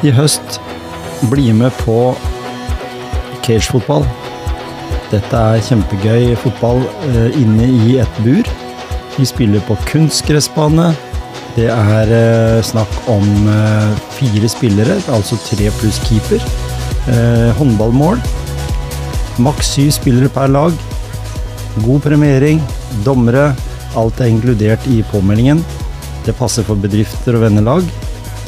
I 0.00 0.08
høst, 0.16 0.56
bli 1.28 1.50
med 1.52 1.74
på 1.84 2.14
cagefotball. 3.44 4.06
Dette 5.10 5.36
er 5.36 5.60
kjempegøy 5.66 6.30
fotball 6.40 6.80
eh, 7.10 7.36
inne 7.36 7.66
i 7.68 7.98
et 8.00 8.22
bur. 8.24 8.48
Vi 9.18 9.28
spiller 9.28 9.60
på 9.68 9.76
kunstgressbane. 9.90 10.94
Det 11.58 11.68
er 11.68 12.14
eh, 12.16 12.62
snakk 12.64 12.96
om 13.12 13.28
eh, 13.52 13.92
fire 14.16 14.48
spillere, 14.48 14.96
altså 15.12 15.36
tre 15.50 15.68
pluss 15.82 16.00
keeper. 16.08 16.48
Håndballmål. 17.60 18.20
Maks 19.44 19.74
syv 19.74 19.92
spillere 19.98 20.32
per 20.32 20.48
lag. 20.52 20.84
God 21.84 22.06
premiering, 22.08 22.60
dommere. 23.04 23.50
Alt 24.00 24.20
er 24.20 24.32
inkludert 24.32 24.84
i 24.88 25.02
påmeldingen. 25.12 25.60
Det 26.24 26.36
passer 26.38 26.64
for 26.64 26.80
bedrifter 26.80 27.36
og 27.36 27.50
vennelag. 27.50 27.88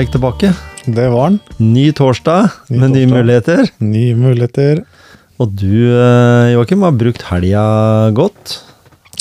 Bonuspreik 0.00 0.12
tilbake. 0.12 0.54
Det 0.86 1.08
var 1.12 1.30
den. 1.30 1.40
Ny 1.58 1.92
torsdag 1.92 2.48
Ny 2.70 2.78
med 2.78 2.90
nye 2.94 3.06
muligheter. 3.06 3.68
Nye 3.80 4.14
muligheter. 4.16 4.84
Og 5.38 5.52
du, 5.52 5.92
eh, 5.92 6.52
Joakim, 6.54 6.82
har 6.82 6.92
brukt 6.92 7.22
helga 7.22 8.10
godt. 8.12 8.62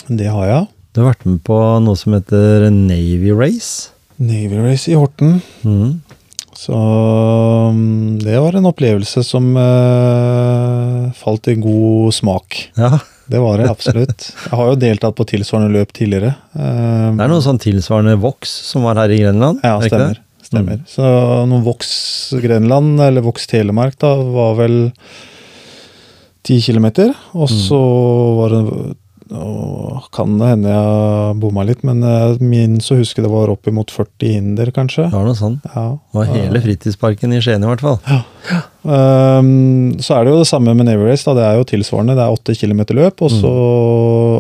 Det 0.08 0.28
har 0.28 0.46
jeg. 0.48 0.68
Du 0.94 1.02
har 1.02 1.14
vært 1.14 1.26
med 1.26 1.44
på 1.44 1.58
noe 1.84 1.96
som 1.96 2.14
heter 2.14 2.70
Navy 2.72 3.32
Race. 3.32 3.92
Navy 4.18 4.56
Race 4.56 4.88
i 4.90 4.96
Horten. 4.96 5.42
Mm. 5.64 6.02
Så 6.56 6.74
mm, 6.74 8.20
det 8.24 8.40
var 8.40 8.56
en 8.56 8.68
opplevelse 8.68 9.24
som 9.24 9.56
uh, 9.56 11.12
falt 11.16 11.48
i 11.48 11.56
god 11.56 12.14
smak. 12.14 12.72
Ja, 12.78 13.00
Det 13.28 13.40
var 13.40 13.60
det 13.60 13.70
absolutt. 13.70 14.32
Jeg 14.48 14.56
har 14.56 14.72
jo 14.72 14.80
deltatt 14.80 15.16
på 15.16 15.28
tilsvarende 15.28 15.76
løp 15.76 15.92
tidligere. 15.94 16.36
Eh, 16.56 17.12
det 17.14 17.24
er 17.24 17.30
noe 17.30 17.44
sånn 17.44 17.60
tilsvarende 17.60 18.18
Vox 18.20 18.50
som 18.72 18.88
var 18.88 18.96
her 18.98 19.12
i 19.12 19.22
Grenland. 19.22 19.60
Ja, 19.64 19.78
ikke 19.84 20.16
stemmer. 20.50 20.82
Mm. 20.82 20.88
Så 20.90 21.10
noen 21.50 21.66
Vox 21.66 21.92
Grenland, 22.44 23.00
eller 23.06 23.26
Vox 23.26 23.48
Telemark, 23.50 24.00
da, 24.02 24.16
var 24.36 24.58
vel 24.60 24.80
ti 26.46 26.60
kilometer. 26.64 27.14
Og 27.38 27.52
så 27.52 27.80
var 28.40 28.56
det 28.56 28.64
og 29.30 30.08
Kan 30.16 30.40
det 30.40 30.48
hende 30.50 30.72
jeg 30.72 31.34
bomma 31.42 31.62
litt, 31.68 31.84
men 31.86 32.02
min 32.42 32.80
så 32.82 32.98
husker 32.98 33.26
det 33.26 33.30
var 33.30 33.52
oppimot 33.54 33.92
40 33.94 34.34
hinder, 34.34 34.72
kanskje. 34.74 35.06
Det 35.06 35.18
var 35.20 35.28
noe 35.28 35.38
sånn. 35.38 35.60
Ja. 35.70 35.84
Det 36.00 36.18
var 36.18 36.32
hele 36.34 36.62
fritidsparken 36.64 37.36
i 37.38 37.42
Skien 37.44 37.62
i 37.62 37.70
hvert 37.70 37.84
fall. 37.84 38.00
Um, 38.82 40.00
så 40.02 40.16
er 40.16 40.26
det 40.26 40.34
jo 40.34 40.40
det 40.42 40.50
samme 40.50 40.74
med 40.74 40.90
Navy 40.90 41.06
Race. 41.12 41.28
Da. 41.28 41.36
Det 41.38 41.46
er 41.46 41.60
jo 41.60 41.68
tilsvarende. 41.70 42.18
Det 42.18 42.26
er 42.26 42.40
8 42.40 42.58
km 42.58 42.82
løp, 42.98 43.22
og 43.22 43.36
så 43.36 43.54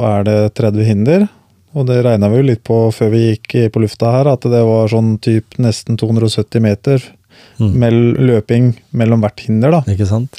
er 0.09 0.25
det 0.25 0.39
30 0.57 0.89
hinder. 0.89 1.27
Og 1.77 1.85
det 1.85 1.99
regna 2.05 2.29
vi 2.31 2.39
jo 2.41 2.47
litt 2.49 2.63
på 2.65 2.77
før 2.95 3.11
vi 3.13 3.19
gikk 3.35 3.71
på 3.75 3.81
lufta 3.83 4.09
her, 4.15 4.29
at 4.31 4.41
det 4.49 4.61
var 4.65 4.87
sånn 4.89 5.17
typ 5.21 5.57
nesten 5.61 5.97
270 6.01 6.61
meter 6.65 7.09
Mm. 7.59 7.73
mell, 7.75 7.97
løping 8.23 8.65
mellom 8.95 9.19
hvert 9.21 9.39
hinder. 9.43 9.71
da. 9.71 9.79
Ikke 9.91 10.05
sant? 10.07 10.31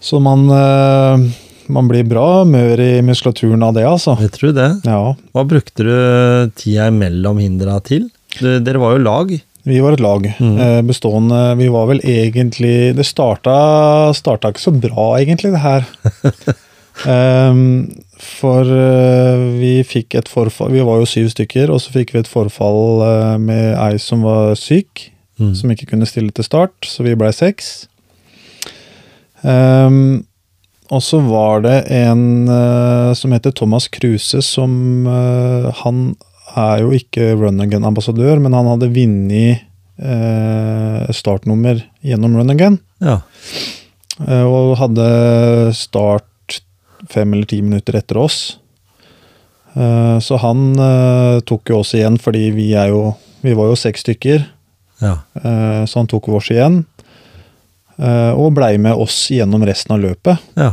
Så 0.00 0.20
man, 0.22 0.44
eh, 0.50 1.24
man 1.68 1.88
blir 1.88 2.04
bra 2.06 2.44
mør 2.46 2.78
i 2.78 3.00
muskulaturen 3.02 3.62
av 3.66 3.74
det, 3.74 3.82
altså. 3.84 4.14
Jeg 4.20 4.30
tror 4.36 4.52
det. 4.54 4.68
Ja. 4.86 5.14
Hva 5.34 5.44
brukte 5.46 5.82
du 5.82 6.50
tida 6.54 6.90
mellom 6.94 7.38
hindra 7.42 7.80
til? 7.82 8.08
Du, 8.38 8.60
dere 8.60 8.78
var 8.78 8.94
jo 8.96 9.02
lag. 9.02 9.34
Vi 9.66 9.80
var 9.82 9.92
et 9.96 10.00
lag. 10.00 10.22
Mm. 10.38 10.58
eh, 10.62 10.82
Bestående 10.86 11.56
Vi 11.58 11.66
var 11.74 11.86
vel 11.88 11.98
egentlig 12.06 12.94
Det 12.94 13.04
starta, 13.06 14.12
starta 14.14 14.52
ikke 14.52 14.62
så 14.62 14.74
bra, 14.78 15.18
egentlig, 15.18 15.50
det 15.54 15.62
her. 15.64 15.86
Ehm, 17.04 17.90
for 18.16 18.64
uh, 18.64 19.42
vi 19.60 19.82
fikk 19.84 20.14
et 20.16 20.30
forfall 20.32 20.72
Vi 20.72 20.84
var 20.86 21.02
jo 21.02 21.08
syv 21.08 21.28
stykker, 21.34 21.68
og 21.72 21.82
så 21.84 21.92
fikk 21.92 22.14
vi 22.14 22.22
et 22.22 22.30
forfall 22.30 23.02
uh, 23.02 23.34
med 23.40 23.74
ei 23.74 23.98
som 24.00 24.24
var 24.24 24.54
syk. 24.58 25.10
Mm. 25.36 25.52
Som 25.58 25.74
ikke 25.74 25.90
kunne 25.90 26.08
stille 26.08 26.32
til 26.32 26.46
start, 26.46 26.72
så 26.88 27.04
vi 27.04 27.16
blei 27.18 27.28
seks. 27.36 27.90
Um, 29.44 30.24
og 30.88 31.02
så 31.04 31.18
var 31.20 31.60
det 31.66 31.74
en 31.92 32.46
uh, 32.48 33.12
som 33.18 33.34
heter 33.36 33.52
Thomas 33.52 33.90
Kruse, 33.92 34.40
som 34.40 35.04
Han 35.82 36.14
er 36.56 36.80
jo 36.80 36.94
ikke 36.96 37.34
Run 37.36 37.60
Again-ambassadør, 37.60 38.40
men 38.40 38.56
han 38.56 38.70
hadde 38.70 38.94
vunnet 38.94 39.64
startnummer 41.16 41.78
gjennom 42.04 42.34
Run 42.36 42.52
Again. 42.52 42.74
Ja. 43.00 43.18
og 44.44 44.74
hadde 44.76 45.06
start 45.76 46.26
fem 47.10 47.32
eller 47.34 47.46
ti 47.50 47.60
minutter 47.62 47.96
etter 47.98 48.16
oss. 48.22 48.58
Eh, 49.76 50.18
så 50.24 50.38
han 50.40 50.70
eh, 50.80 51.40
tok 51.44 51.68
jo 51.72 51.80
oss 51.82 51.92
igjen, 51.98 52.16
fordi 52.22 52.46
vi 52.56 52.70
er 52.74 52.88
jo 52.94 53.14
Vi 53.44 53.52
var 53.54 53.68
jo 53.70 53.76
seks 53.78 54.00
stykker. 54.02 54.46
ja. 55.04 55.18
Eh, 55.36 55.84
Så 55.86 56.00
han 56.00 56.06
tok 56.10 56.26
vårs 56.32 56.48
igjen, 56.50 56.84
og 58.36 58.50
blei 58.56 58.76
med 58.78 58.92
oss 59.00 59.28
gjennom 59.30 59.62
resten 59.64 59.94
av 59.94 60.00
løpet. 60.02 60.38
ja. 60.56 60.72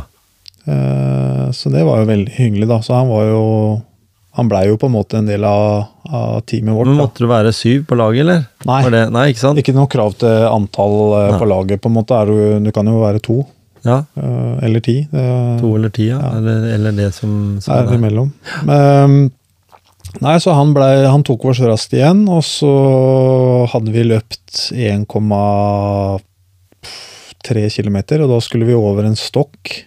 Så 1.54 1.68
det 1.70 1.82
var 1.84 1.98
jo 2.00 2.06
veldig 2.08 2.32
hyggelig, 2.38 2.66
da. 2.68 2.78
Så 2.80 2.94
han 2.96 3.08
var 3.08 3.26
jo 3.28 3.82
Han 4.34 4.48
blei 4.48 4.64
jo 4.66 4.76
på 4.80 4.86
en 4.88 4.94
måte 4.96 5.18
en 5.18 5.26
del 5.28 5.44
av, 5.44 5.84
av 6.10 6.40
teamet 6.48 6.74
vårt. 6.74 6.88
Men 6.88 6.96
da. 6.96 7.02
måtte 7.04 7.22
du 7.22 7.28
være 7.30 7.52
syv 7.54 7.84
på 7.86 7.94
laget, 8.00 8.24
eller? 8.24 8.40
Nei. 8.66 8.80
Det, 8.90 9.02
nei, 9.14 9.26
ikke 9.30 9.42
sant? 9.44 9.60
Ikke 9.60 9.74
noe 9.76 9.86
krav 9.92 10.16
til 10.18 10.48
antall 10.48 10.96
Nei. 11.12 11.38
på 11.38 11.46
laget. 11.46 11.80
på 11.84 11.86
en 11.92 11.94
måte 11.94 12.18
du, 12.26 12.34
du 12.64 12.70
kan 12.74 12.88
jo 12.90 12.96
være 13.04 13.20
to 13.22 13.44
Ja, 13.84 13.98
eh, 14.16 14.64
eller 14.64 14.80
ti. 14.80 14.94
To 15.12 15.74
eller 15.76 15.90
ti, 15.92 16.06
ja. 16.08 16.18
Ja. 16.22 16.36
Eller, 16.38 16.62
eller 16.74 16.92
det 16.96 17.10
som, 17.14 17.58
som 17.60 17.74
er 17.76 17.84
er 17.90 17.94
imellom. 17.98 18.30
Ehm, 18.68 19.30
nei, 20.24 20.36
så 20.40 20.54
han, 20.56 20.72
ble, 20.76 20.86
han 21.10 21.22
tok 21.26 21.44
oss 21.52 21.60
raskt 21.60 21.92
igjen, 21.98 22.24
og 22.32 22.42
så 22.48 22.70
hadde 23.72 23.92
vi 23.92 24.02
løpt 24.08 24.70
1,3 24.72 27.68
km, 27.76 27.98
og 28.22 28.28
da 28.32 28.38
skulle 28.40 28.66
vi 28.68 28.74
over 28.78 29.04
en 29.08 29.16
stokk 29.18 29.82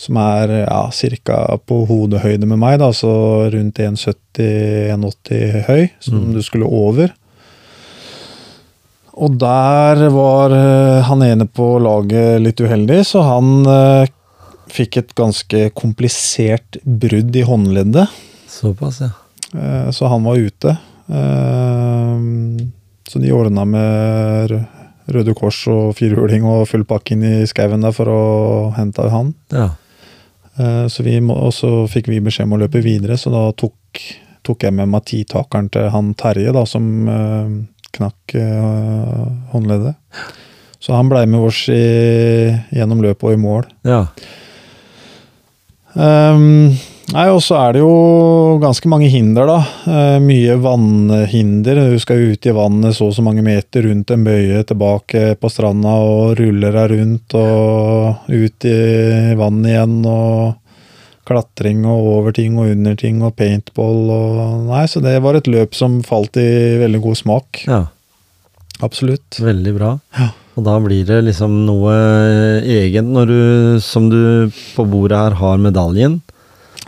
som 0.00 0.16
er 0.16 0.48
ja, 0.62 0.86
ca. 1.28 1.58
på 1.68 1.82
hodehøyde 1.84 2.46
med 2.48 2.56
meg, 2.62 2.78
da, 2.80 2.88
så 2.96 3.10
rundt 3.52 3.76
1,70-1,80 3.84 5.66
høy, 5.68 5.90
som 6.00 6.14
Mm. 6.22 6.32
du 6.32 6.40
skulle 6.42 6.64
over. 6.64 7.12
Og 9.20 9.34
der 9.40 10.00
var 10.14 10.54
eh, 10.56 11.02
han 11.04 11.22
ene 11.26 11.44
på 11.46 11.74
laget 11.82 12.40
litt 12.40 12.60
uheldig, 12.64 13.02
så 13.04 13.20
han 13.26 13.50
eh, 13.68 14.08
fikk 14.72 14.96
et 15.02 15.14
ganske 15.18 15.66
komplisert 15.76 16.78
brudd 16.84 17.36
i 17.36 17.42
håndleddet. 17.44 18.08
Såpass, 18.48 19.02
ja. 19.04 19.10
eh, 19.52 19.90
Så 19.92 20.08
han 20.08 20.24
var 20.24 20.40
ute. 20.40 20.76
Så 23.10 23.18
de 23.18 23.32
ordna 23.34 23.64
med 23.66 24.52
Røde 25.10 25.32
Kors 25.34 25.58
og 25.66 25.96
firhjuling 25.98 26.44
og 26.46 26.68
full 26.70 26.84
pakke 26.86 27.16
inn 27.16 27.24
i 27.26 27.46
skauen 27.50 27.82
der 27.82 27.94
for 27.96 28.06
å 28.12 28.20
hente 28.76 29.08
han. 29.10 29.32
ja. 29.50 29.68
Eh, 30.60 30.86
Så 30.92 31.02
vi 31.06 31.16
må, 31.24 31.34
og 31.34 31.52
så 31.56 31.86
fikk 31.90 32.08
vi 32.12 32.20
beskjed 32.22 32.46
om 32.46 32.54
å 32.56 32.60
løpe 32.62 32.82
videre, 32.84 33.16
så 33.18 33.30
da 33.34 33.42
tok, 33.58 34.00
tok 34.46 34.62
jeg 34.68 34.74
med 34.76 34.88
meg 34.92 35.04
titakeren 35.10 35.68
til 35.72 35.90
han 35.90 36.14
Terje, 36.14 36.52
da, 36.54 36.64
som 36.66 36.86
knakk 37.96 38.34
eh, 38.38 39.24
håndleddet. 39.52 39.96
Så 40.80 40.94
han 40.96 41.10
blei 41.10 41.26
med 41.28 41.42
oss 41.44 41.66
i, 41.68 41.82
gjennom 42.72 43.02
løpet 43.04 43.26
og 43.28 43.34
i 43.36 43.40
mål. 43.40 43.66
Ja. 43.84 44.06
Um, 45.92 46.70
nei, 47.10 47.24
og 47.28 47.42
så 47.44 47.58
er 47.58 47.74
det 47.74 47.82
jo 47.82 48.56
ganske 48.62 48.88
mange 48.88 49.10
hinder, 49.12 49.50
da. 49.50 49.58
Uh, 49.84 50.16
mye 50.24 50.56
vannhinder. 50.62 51.82
Du 51.92 51.98
skal 52.00 52.30
ut 52.30 52.48
i 52.48 52.54
vannet 52.56 52.96
så 52.96 53.10
og 53.10 53.16
så 53.18 53.24
mange 53.26 53.44
meter 53.44 53.84
rundt 53.90 54.14
en 54.14 54.24
bøye 54.24 54.62
tilbake 54.64 55.34
på 55.36 55.52
stranda 55.52 55.98
og 56.06 56.38
ruller 56.40 56.78
deg 56.78 56.96
rundt 56.96 57.36
og 57.36 58.32
ut 58.32 58.68
i 58.70 58.80
vannet 59.36 59.74
igjen 59.74 60.00
og 60.08 60.56
klatring 61.30 61.86
og 61.86 62.10
over 62.16 62.34
ting 62.36 62.58
og 62.58 62.74
under 62.74 62.98
ting 62.98 63.22
og 63.22 63.36
paintball 63.38 64.10
og 64.10 64.68
Nei, 64.68 64.84
så 64.90 65.00
det 65.04 65.16
var 65.22 65.38
et 65.38 65.48
løp 65.50 65.78
som 65.78 66.00
falt 66.06 66.36
i 66.42 66.50
veldig 66.82 67.02
god 67.06 67.22
smak. 67.24 67.64
ja. 67.70 67.86
Absolutt. 68.80 69.36
Veldig 69.44 69.72
bra. 69.76 69.90
Ja. 70.16 70.30
Og 70.56 70.64
da 70.64 70.78
blir 70.80 71.04
det 71.08 71.18
liksom 71.26 71.52
noe 71.66 71.92
egen 72.64 73.10
når 73.14 73.28
du, 73.28 73.40
som 73.84 74.06
du 74.08 74.48
på 74.74 74.86
bordet 74.88 75.18
her 75.18 75.36
har 75.40 75.60
medaljen. 75.60 76.18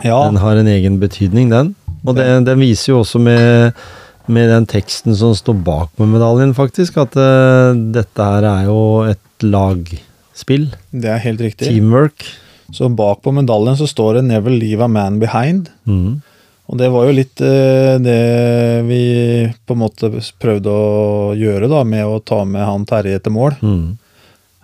Ja, 0.01 0.17
Den 0.25 0.39
har 0.41 0.57
en 0.57 0.69
egen 0.71 0.97
betydning, 1.01 1.51
den. 1.53 1.75
Og 2.03 2.17
det, 2.17 2.25
den 2.47 2.59
viser 2.59 2.91
jo 2.91 3.03
også 3.03 3.21
med, 3.21 3.77
med 4.25 4.49
den 4.51 4.65
teksten 4.69 5.15
som 5.15 5.35
står 5.37 5.59
bak 5.63 5.93
med 6.01 6.15
medaljen, 6.17 6.55
faktisk, 6.57 6.97
at 7.05 7.13
uh, 7.15 7.77
dette 7.95 8.25
her 8.25 8.47
er 8.49 8.65
jo 8.67 8.79
et 9.07 9.45
lagspill. 9.45 10.71
det 10.91 11.13
er 11.13 11.21
helt 11.23 11.45
riktig. 11.45 11.69
Teamwork. 11.69 12.25
Så 12.73 12.89
bak 12.89 13.21
på 13.21 13.31
medaljen 13.35 13.77
så 13.77 13.85
står 13.87 14.15
det 14.19 14.23
'Never 14.27 14.49
leave 14.49 14.83
a 14.83 14.87
man 14.87 15.19
behind'. 15.21 15.67
Mm. 15.87 16.21
Og 16.69 16.77
det 16.79 16.87
var 16.91 17.05
jo 17.05 17.11
litt 17.11 17.41
eh, 17.41 17.97
det 17.99 18.85
vi 18.87 19.53
på 19.67 19.73
en 19.75 19.81
måte 19.83 20.09
prøvde 20.39 20.71
å 20.71 21.33
gjøre, 21.37 21.67
da, 21.69 21.83
med 21.83 22.05
å 22.07 22.19
ta 22.23 22.43
med 22.45 22.63
han 22.65 22.85
Terje 22.85 23.19
til 23.21 23.33
mål. 23.35 23.57
Mm. 23.61 23.97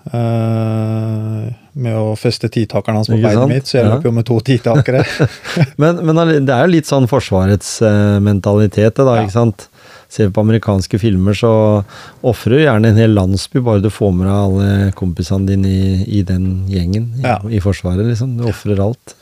Eh, 0.09 1.53
med 1.79 1.95
å 1.95 2.15
feste 2.19 2.49
titakeren 2.51 2.97
hans 2.99 3.09
på 3.11 3.19
beinet 3.21 3.47
mitt, 3.51 3.67
så 3.69 3.77
jeg 3.79 3.85
Ja. 3.85 3.95
løp 3.95 4.03
jo 4.05 4.11
med 4.11 4.25
to 4.25 4.39
titakere. 4.39 5.03
Men, 5.77 6.01
men 6.05 6.45
det 6.45 6.49
er 6.55 6.65
jo 6.65 6.71
litt 6.73 6.87
sånn 6.89 7.07
forsvarets 7.07 7.81
eh, 7.85 8.19
mentalitet, 8.19 8.95
da, 8.99 9.15
Ja. 9.15 9.23
ikke 9.23 9.31
sant? 9.37 9.68
Ser 10.09 10.27
vi 10.27 10.33
på 10.33 10.41
amerikanske 10.41 10.97
filmer, 10.99 11.35
så 11.37 11.49
ofrer 12.25 12.55
du 12.55 12.63
gjerne 12.63 12.89
en 12.89 12.97
hel 12.97 13.13
landsby 13.13 13.61
bare 13.61 13.83
du 13.83 13.91
får 13.93 14.09
med 14.17 14.25
deg 14.25 14.37
alle 14.39 14.91
kompisene 14.97 15.45
dine 15.51 15.69
i, 15.69 15.91
i 16.19 16.23
den 16.25 16.65
gjengen 16.71 17.11
i, 17.19 17.27
Ja. 17.27 17.37
i 17.45 17.61
Forsvaret, 17.61 18.07
liksom. 18.09 18.37
Du 18.39 18.47
ofrer 18.49 18.81
alt. 18.81 19.13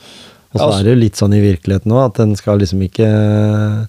Og 0.54 0.60
så 0.60 0.63
altså- 0.63 0.80
er 0.80 0.84
det 0.88 0.94
jo 0.95 1.01
litt 1.04 1.19
sånn 1.19 1.36
i 1.36 1.44
virkeligheten 1.44 1.92
òg, 1.92 2.06
at 2.06 2.19
en 2.24 2.36
skal 2.39 2.60
liksom 2.63 2.81
ikke 2.88 3.04
eh, 3.04 3.86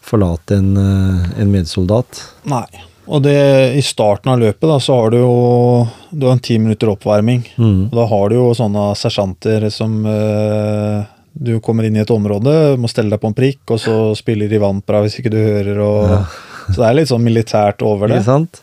forlate 0.00 0.56
en, 0.56 0.70
eh, 0.80 1.40
en 1.42 1.52
medsoldat. 1.52 2.22
Nei. 2.48 2.64
Og 3.08 3.22
det, 3.24 3.36
i 3.76 3.80
starten 3.84 4.32
av 4.32 4.40
løpet 4.40 4.68
da, 4.68 4.78
så 4.80 4.96
har 5.02 5.10
du 5.12 5.18
jo 5.20 5.88
du 6.12 6.26
har 6.26 6.32
en 6.36 6.42
ti 6.44 6.58
minutter 6.60 6.88
oppvarming. 6.92 7.44
Mm. 7.56 7.88
Og 7.90 7.94
da 7.96 8.06
har 8.08 8.28
du 8.28 8.34
jo 8.36 8.48
sånne 8.56 8.88
sersjanter 8.96 9.68
som 9.72 10.00
eh, 10.06 11.04
Du 11.38 11.60
kommer 11.62 11.86
inn 11.86 11.96
i 11.96 12.02
et 12.02 12.10
område, 12.10 12.76
må 12.80 12.88
stelle 12.90 13.10
deg 13.14 13.20
på 13.22 13.30
en 13.30 13.36
prikk, 13.38 13.60
og 13.70 13.78
så 13.82 13.96
spiller 14.18 14.50
de 14.50 14.58
vantbra 14.62 15.02
hvis 15.04 15.18
ikke 15.20 15.30
du 15.34 15.38
hører. 15.38 15.78
Og, 15.84 16.08
Ja. 16.10 16.24
Så 16.68 16.82
det 16.82 16.88
er 16.90 16.96
litt 16.98 17.08
sånn 17.08 17.22
militært 17.24 17.80
over 17.86 18.10
det. 18.12 18.18
Sant? 18.26 18.58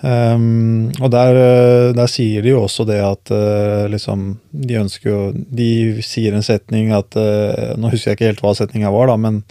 Um, 0.00 0.86
og 1.02 1.10
der, 1.12 1.36
eh, 1.36 1.92
der 1.92 2.06
sier 2.08 2.40
de 2.46 2.54
jo 2.54 2.62
også 2.64 2.86
det 2.88 3.00
at 3.04 3.32
uh, 3.36 3.84
liksom 3.92 4.38
De 4.50 4.78
ønsker 4.80 5.10
jo 5.10 5.18
De 5.36 5.66
sier 6.00 6.32
en 6.32 6.40
setning 6.46 6.88
at 6.96 7.12
uh, 7.20 7.74
Nå 7.76 7.90
husker 7.92 8.14
jeg 8.14 8.16
ikke 8.16 8.30
helt 8.30 8.40
hva 8.40 8.54
setninga 8.56 8.92
var, 8.94 9.12
da, 9.12 9.18
men 9.20 9.42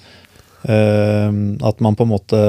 Uh, 0.59 1.55
at 1.63 1.79
man 1.79 1.95
på 1.95 2.03
en 2.03 2.09
måte 2.11 2.39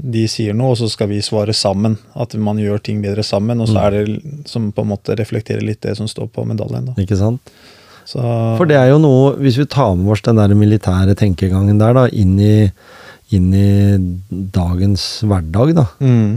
De 0.00 0.22
sier 0.32 0.54
noe, 0.56 0.70
og 0.72 0.78
så 0.80 0.86
skal 0.88 1.10
vi 1.10 1.18
svare 1.20 1.52
sammen. 1.52 1.98
At 2.16 2.32
man 2.40 2.56
gjør 2.56 2.80
ting 2.80 3.02
bedre 3.04 3.20
sammen. 3.22 3.60
Og 3.60 3.68
så 3.68 3.76
Mm. 3.76 3.84
er 3.84 3.90
det 3.90 4.48
som 4.48 4.70
på 4.72 4.80
en 4.80 4.88
måte 4.88 5.12
reflekterer 5.18 5.60
litt 5.60 5.82
det 5.82 5.92
som 5.98 6.08
står 6.08 6.30
på 6.32 6.46
medaljen. 6.48 6.86
Da. 6.86 6.94
Ikke 6.96 7.18
sant? 7.20 7.50
Så, 8.10 8.20
For 8.58 8.66
det 8.66 8.76
er 8.80 8.88
jo 8.90 8.98
noe, 9.02 9.34
hvis 9.38 9.58
vi 9.60 9.68
tar 9.70 9.92
med 9.98 10.10
oss 10.16 10.24
den 10.26 10.40
der 10.40 10.54
militære 10.58 11.14
tenkegangen 11.18 11.78
der, 11.78 11.94
da, 11.94 12.06
inn 12.10 12.34
i, 12.42 12.54
inn 13.36 13.50
i 13.54 13.68
dagens 14.54 15.08
hverdag, 15.26 15.74
da. 15.78 15.88
mm, 16.02 16.30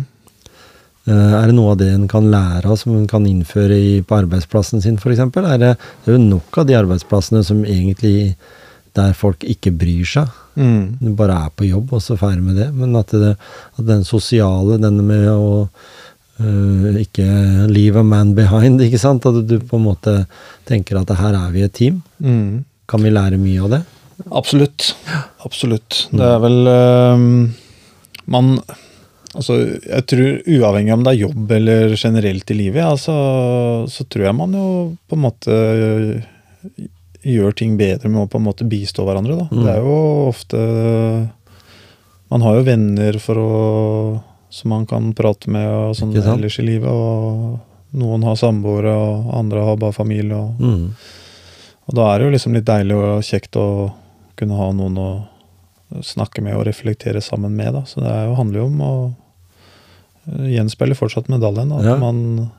Eh, 1.03 1.33
Er 1.35 1.49
det 1.49 1.55
noe 1.57 1.73
av 1.73 1.79
det 1.81 1.89
en 1.91 2.05
kan 2.07 2.29
lære 2.31 2.63
av, 2.71 2.77
som 2.79 2.93
en 2.95 3.07
kan 3.11 3.25
innføre 3.27 3.75
i, 3.75 3.95
på 4.07 4.15
arbeidsplassen 4.21 4.79
sin, 4.79 4.95
f.eks.? 4.95 5.19
Er 5.19 5.57
det, 5.59 5.71
det 6.05 6.13
er 6.13 6.15
jo 6.15 6.21
nok 6.29 6.61
av 6.61 6.69
de 6.69 6.77
arbeidsplassene 6.79 7.41
som 7.43 7.65
egentlig 7.67 8.37
der 8.95 9.11
folk 9.17 9.43
ikke 9.43 9.73
bryr 9.75 10.05
seg. 10.07 10.31
mm, 10.55 10.99
Du 11.01 11.09
bare 11.19 11.35
er 11.43 11.51
på 11.59 11.67
jobb, 11.67 11.91
og 11.91 11.99
så 12.05 12.15
ferdig 12.15 12.45
med 12.45 12.55
det. 12.55 12.69
Men 12.77 12.95
at, 12.95 13.11
det, 13.11 13.33
at 13.75 13.85
den 13.89 14.05
sosiale, 14.07 14.77
denne 14.79 15.03
med 15.03 15.27
å 15.27 15.67
øh, 16.44 17.00
ikke 17.01 17.25
leave 17.72 18.00
a 18.00 18.04
man 18.04 18.36
behind, 18.38 18.81
ikke 18.86 19.01
sant? 19.01 19.25
At 19.25 19.42
du 19.48 19.57
på 19.60 19.80
en 19.80 19.88
måte 19.88 20.16
tenker 20.69 21.00
at 21.01 21.16
her 21.19 21.40
er 21.40 21.51
vi 21.56 21.66
et 21.66 21.74
team. 21.74 22.04
mm. 22.19 22.63
Kan 22.86 23.00
vi 23.00 23.13
lære 23.13 23.38
mye 23.40 23.62
av 23.63 23.69
det? 23.72 23.78
Absolutt. 24.36 24.90
Absolutt. 25.48 26.07
Det 26.12 26.25
er 26.28 26.42
vel 26.44 26.68
ehm, 26.68 27.30
Man 28.30 28.57
Altså, 29.34 29.56
jeg 29.81 30.06
tror 30.12 30.44
uavhengig 30.45 30.94
om 30.94 31.06
det 31.06 31.13
er 31.13 31.24
jobb 31.24 31.54
eller 31.56 31.95
generelt 31.98 32.51
i 32.54 32.57
livet, 32.60 32.84
ja, 32.84 32.92
så, 33.01 33.16
så 33.90 34.06
tror 34.06 34.28
jeg 34.28 34.38
man 34.38 34.54
jo 34.54 34.68
på 35.10 35.18
en 35.18 35.24
måte 35.24 35.56
gjør 37.24 37.56
ting 37.57 37.74
bedre 37.80 38.12
med 38.12 38.28
å 38.28 38.30
på 38.30 38.38
en 38.38 38.45
måte 38.45 38.68
bistå 38.69 39.07
hverandre, 39.07 39.40
da. 39.40 39.48
Mm. 39.50 39.63
Det 39.63 39.72
er 39.74 39.81
jo 39.81 39.95
ofte 40.28 40.60
Man 42.30 42.45
har 42.45 42.60
jo 42.60 42.68
venner 42.68 43.18
for 43.22 43.42
å 43.42 43.50
som 44.53 44.69
man 44.69 44.85
kan 44.89 45.11
prate 45.17 45.50
med 45.50 45.65
og 45.67 45.95
sånn 45.97 46.11
ellers 46.38 46.59
i 46.61 46.65
livet, 46.67 46.89
og 46.89 47.59
noen 47.97 48.23
har 48.25 48.35
samboere, 48.38 48.94
og 48.94 49.31
andre 49.39 49.63
har 49.65 49.77
bare 49.81 49.94
familie. 49.97 50.38
og 50.38 50.59
Mm. 50.61 50.94
og 51.88 51.95
da 51.97 52.05
er 52.13 52.19
det 52.19 52.25
jo 52.27 52.31
liksom 52.38 52.53
litt 52.53 52.65
deilig 52.69 52.95
og 52.95 53.23
kjekt 53.25 53.57
å 53.57 53.91
kunne 54.38 54.55
ha 54.57 54.71
noen 54.71 54.97
å 54.97 55.09
snakke 56.01 56.41
med 56.41 56.55
og 56.55 56.65
reflektere 56.65 57.21
sammen 57.21 57.51
med. 57.55 57.73
da. 57.73 57.81
Så 57.85 58.01
det 58.01 58.09
er 58.09 58.25
jo, 58.27 58.35
handler 58.35 58.59
jo 58.59 58.65
om 58.65 58.79
å 58.81 58.94
eh, 60.27 60.47
gjenspeile 60.56 60.95
fortsatt 60.95 61.27
medaljen. 61.29 61.69
da. 61.69 61.77
At 61.77 61.83
Ja. 61.85 61.95
man 61.97 62.51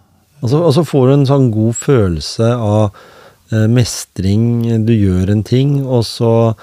Og 0.43 0.51
så, 0.51 0.61
og 0.61 0.75
så 0.75 0.85
får 0.85 1.07
du 1.09 1.13
en 1.15 1.27
sånn 1.27 1.51
god 1.51 1.75
følelse 1.75 2.53
av 2.61 2.93
eh, 3.53 3.67
mestring. 3.67 4.85
Du 4.85 4.93
gjør 4.93 5.31
en 5.31 5.43
ting, 5.43 5.87
og 5.87 6.03
så 6.05 6.55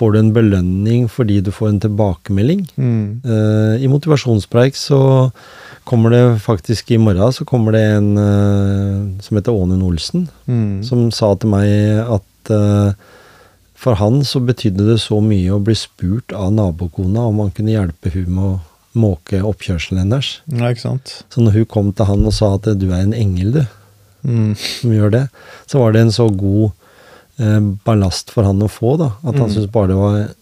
får 0.00 0.14
du 0.14 0.20
en 0.20 0.32
belønning 0.34 1.06
fordi 1.12 1.40
du 1.44 1.52
får 1.54 1.74
en 1.74 1.82
tilbakemelding. 1.86 2.64
mm, 2.76 3.08
Uh, 3.24 3.76
I 3.76 3.88
motivasjonspreik 3.90 4.76
så 4.76 5.30
kommer 5.84 6.10
det 6.14 6.40
faktisk 6.40 6.90
i 6.90 6.98
morgen 7.00 7.32
så 7.32 7.44
kommer 7.44 7.76
det 7.76 7.84
en 7.94 8.10
uh, 8.16 9.20
som 9.20 9.36
heter 9.36 9.52
Ånen 9.52 9.82
Olsen, 9.84 10.28
mm, 10.46 10.82
som 10.86 11.10
sa 11.12 11.34
til 11.36 11.52
meg 11.52 12.00
at 12.04 12.52
uh, 12.54 12.92
for 13.80 13.96
han 13.96 14.20
så 14.24 14.42
betydde 14.44 14.88
det 14.90 14.98
så 15.00 15.20
mye 15.24 15.54
å 15.54 15.62
bli 15.64 15.76
spurt 15.78 16.34
av 16.36 16.52
nabokona 16.52 17.28
om 17.30 17.44
han 17.44 17.52
kunne 17.56 17.72
hjelpe 17.72 18.12
hun 18.12 18.28
med 18.28 18.44
å 18.44 18.58
måke 19.00 19.38
oppkjørselen 19.46 20.02
hennes. 20.02 20.40
Ja, 20.50 20.68
ikke 20.68 20.82
sant. 20.82 21.12
Så 21.30 21.44
når 21.44 21.60
hun 21.60 21.68
kom 21.70 21.92
til 21.94 22.08
han 22.08 22.26
og 22.26 22.34
sa 22.36 22.56
at 22.56 22.66
du 22.76 22.88
er 22.90 23.04
en 23.04 23.16
engel, 23.16 23.54
du, 23.54 23.62
Mm, 24.26 24.52
som 24.56 24.92
gjør 24.92 25.12
det, 25.14 25.24
så 25.70 25.80
var 25.80 25.94
det 25.94 26.04
en 26.04 26.12
så 26.12 26.28
god 26.28 26.74
ballast 27.86 28.30
for 28.34 28.44
han 28.44 28.60
å 28.62 28.68
få, 28.68 28.96
da. 29.00 29.12
At 29.24 29.34
han 29.38 29.48
Mm. 29.48 29.52
syntes 29.54 29.70
bare 29.72 29.88
det 29.88 29.96
var 29.96 30.34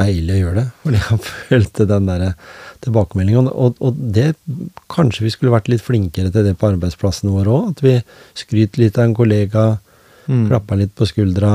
deilig 0.00 0.32
å 0.34 0.40
gjøre 0.40 0.54
det. 0.60 0.66
Fordi 0.82 1.00
han 1.06 1.18
følte 1.48 1.86
den 1.86 2.06
der 2.08 2.24
tilbakemeldingen. 2.84 3.50
Og, 3.52 3.76
og 3.80 3.98
det 4.14 4.30
Kanskje 4.90 5.26
vi 5.26 5.30
skulle 5.34 5.52
vært 5.54 5.68
litt 5.70 5.84
flinkere 5.84 6.32
til 6.34 6.44
det 6.48 6.56
på 6.58 6.70
arbeidsplassen 6.72 7.30
vår 7.30 7.50
òg. 7.52 7.68
At 7.74 7.82
vi 7.84 7.94
skryter 8.38 8.82
litt 8.82 8.98
av 8.98 9.04
en 9.08 9.14
kollega, 9.14 9.66
mm, 10.26 10.48
klapper 10.48 10.80
litt 10.80 10.94
på 10.98 11.06
skuldra. 11.06 11.52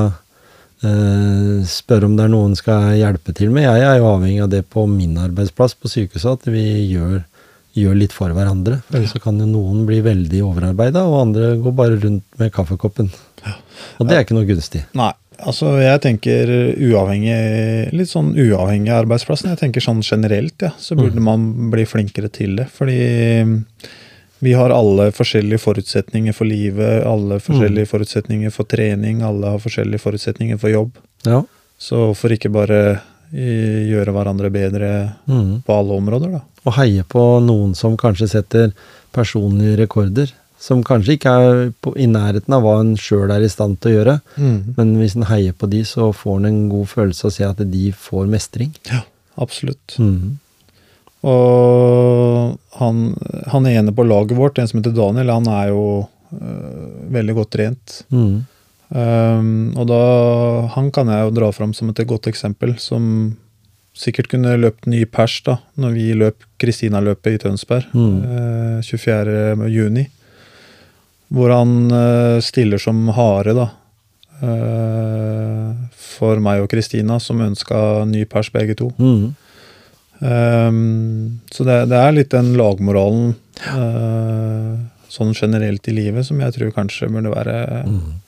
Eh, 0.86 1.64
spør 1.68 2.06
om 2.08 2.16
det 2.18 2.26
er 2.28 2.32
noen 2.34 2.56
skal 2.56 2.94
hjelpe 3.00 3.34
til 3.36 3.50
med. 3.56 3.64
Jeg 3.66 3.84
er 3.90 3.98
jo 4.00 4.10
avhengig 4.14 4.44
av 4.46 4.52
det 4.54 4.64
på 4.70 4.86
min 4.90 5.16
arbeidsplass 5.18 5.74
på 5.80 5.90
sykehuset, 5.92 6.32
at 6.46 6.52
vi 6.52 6.66
gjør, 6.94 7.24
gjør 7.75 7.98
litt 8.00 8.15
for 8.15 8.32
hverandre. 8.36 8.79
For 8.88 9.00
Ellers 9.00 9.13
så 9.15 9.22
kan 9.24 9.39
jo 9.41 9.48
noen 9.50 9.84
bli 9.88 10.00
veldig 10.05 10.41
overarbeida, 10.48 11.03
og 11.10 11.22
andre 11.25 11.53
går 11.62 11.75
bare 11.75 12.00
rundt 12.00 12.39
med 12.39 12.53
kaffekoppen. 12.55 13.12
Og 14.00 14.08
det 14.08 14.15
er 14.15 14.25
ikke 14.25 14.38
noe 14.38 14.48
gunstig. 14.48 14.86
Nei. 14.98 15.12
Altså, 15.36 15.74
jeg 15.84 16.00
tenker 16.00 16.48
uavhengig 16.79 17.91
Litt 17.91 18.08
sånn 18.08 18.29
uavhengig 18.39 18.94
av 18.94 19.01
arbeidsplassen. 19.03 19.51
Jeg 19.51 19.60
tenker 19.60 19.84
sånn 19.84 20.00
generelt, 20.05 20.55
ja, 20.63 20.72
så 20.79 20.96
burde 20.96 21.20
man 21.24 21.50
bli 21.74 21.84
flinkere 21.89 22.32
til 22.32 22.55
det. 22.62 22.70
Fordi 22.72 23.00
vi 24.46 24.53
har 24.55 24.72
alle 24.72 25.10
forskjellige 25.15 25.60
forutsetninger 25.63 26.36
for 26.36 26.48
livet, 26.48 27.03
alle 27.08 27.41
forskjellige 27.44 27.89
forutsetninger 27.91 28.53
for 28.53 28.67
trening, 28.70 29.24
alle 29.25 29.55
har 29.55 29.63
forskjellige 29.63 30.03
forutsetninger 30.03 30.60
for 30.62 30.72
jobb. 30.72 31.00
Ja. 31.27 31.41
Så 31.82 32.00
hvorfor 32.00 32.36
ikke 32.36 32.53
bare 32.53 32.79
gjøre 33.34 34.13
hverandre 34.15 34.50
bedre 34.53 34.89
Mm. 35.27 35.62
på 35.65 35.74
alle 35.79 35.94
områder, 35.98 36.32
da? 36.32 36.41
Og 36.65 36.74
heie 36.79 37.03
på 37.03 37.24
noen 37.46 37.75
som 37.75 37.96
kanskje 37.98 38.27
setter 38.29 38.72
personlige 39.13 39.77
rekorder. 39.84 40.32
Som 40.60 40.84
kanskje 40.84 41.13
ikke 41.17 41.29
er 41.29 41.74
på, 41.84 41.91
i 42.00 42.08
nærheten 42.08 42.53
av 42.55 42.63
hva 42.63 42.79
en 42.79 42.96
sjøl 42.98 43.29
er 43.32 43.44
i 43.46 43.50
stand 43.51 43.79
til 43.82 43.91
å 43.91 43.96
gjøre. 44.00 44.15
Men 44.77 44.96
hvis 44.98 45.15
en 45.15 45.27
heier 45.29 45.53
på 45.53 45.70
de, 45.70 45.84
så 45.86 46.12
får 46.15 46.38
en 46.39 46.46
en 46.46 46.70
god 46.70 46.88
følelse 46.88 47.25
av 47.25 47.29
å 47.29 47.34
se 47.36 47.44
at 47.46 47.58
de 47.72 47.91
får 47.91 48.25
mestring. 48.32 48.74
Ja, 48.89 49.01
absolutt. 49.38 49.98
Mm. 50.00 50.39
Og 51.25 52.58
han, 52.79 53.00
han 53.51 53.67
ene 53.70 53.94
på 53.96 54.05
laget 54.08 54.38
vårt, 54.38 54.58
en 54.60 54.67
som 54.70 54.79
heter 54.82 54.96
Daniel, 54.96 55.29
han 55.34 55.48
er 55.51 55.70
jo 55.74 56.08
øh, 56.34 57.12
veldig 57.13 57.36
godt 57.39 57.51
trent. 57.55 58.00
Mm. 58.13 58.46
Um, 58.94 59.74
og 59.80 59.88
da, 59.89 60.01
han 60.75 60.92
kan 60.94 61.08
jeg 61.10 61.24
jo 61.25 61.32
dra 61.39 61.48
fram 61.56 61.74
som 61.74 61.89
et 61.89 62.04
godt 62.08 62.27
eksempel, 62.30 62.75
som 62.80 63.38
sikkert 63.96 64.27
kunne 64.30 64.58
løpt 64.60 64.86
ny 64.92 65.06
pers 65.08 65.39
da, 65.46 65.58
når 65.80 65.94
vi 65.96 66.10
løp 66.20 66.44
Kristina-løpet 66.60 67.38
i 67.38 67.42
Tønsberg 67.46 67.88
Mm. 67.96 68.18
eh, 68.27 68.82
24. 68.84 69.70
juni. 69.72 70.04
Hvor 71.34 71.50
han 71.56 71.89
eh, 71.92 72.39
stiller 72.46 72.77
som 72.77 73.08
hare, 73.15 73.54
da. 73.58 73.70
eh, 74.44 75.72
for 75.96 76.39
meg 76.44 76.62
og 76.63 76.70
Kristina, 76.72 77.18
som 77.20 77.42
ønska 77.42 78.06
ny 78.08 78.25
pers 78.30 78.50
begge 78.54 78.75
to. 78.77 78.92
Mm. 79.00 79.34
Um, 80.20 81.39
så 81.51 81.65
det, 81.68 81.80
det 81.92 81.98
er 82.00 82.13
litt 82.15 82.32
den 82.32 82.54
lagmoralen 82.56 83.34
eh, 83.68 84.75
sånn 85.12 85.34
generelt 85.36 85.88
i 85.92 85.96
livet, 85.96 86.25
som 86.27 86.39
jeg 86.39 86.56
tror 86.56 86.72
kanskje 86.75 87.10
burde 87.12 87.34
være 87.34 87.58
Mm. 87.86 88.22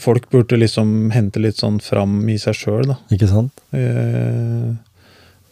Folk 0.00 0.28
burde 0.32 0.56
liksom 0.56 1.10
hente 1.12 1.40
litt 1.42 1.58
sånn 1.60 1.76
fram 1.84 2.20
i 2.32 2.38
seg 2.40 2.54
sjøl, 2.56 2.86
da. 2.92 2.96
Ikke 3.12 3.28
sant? 3.28 3.52
Jeg 3.76 4.76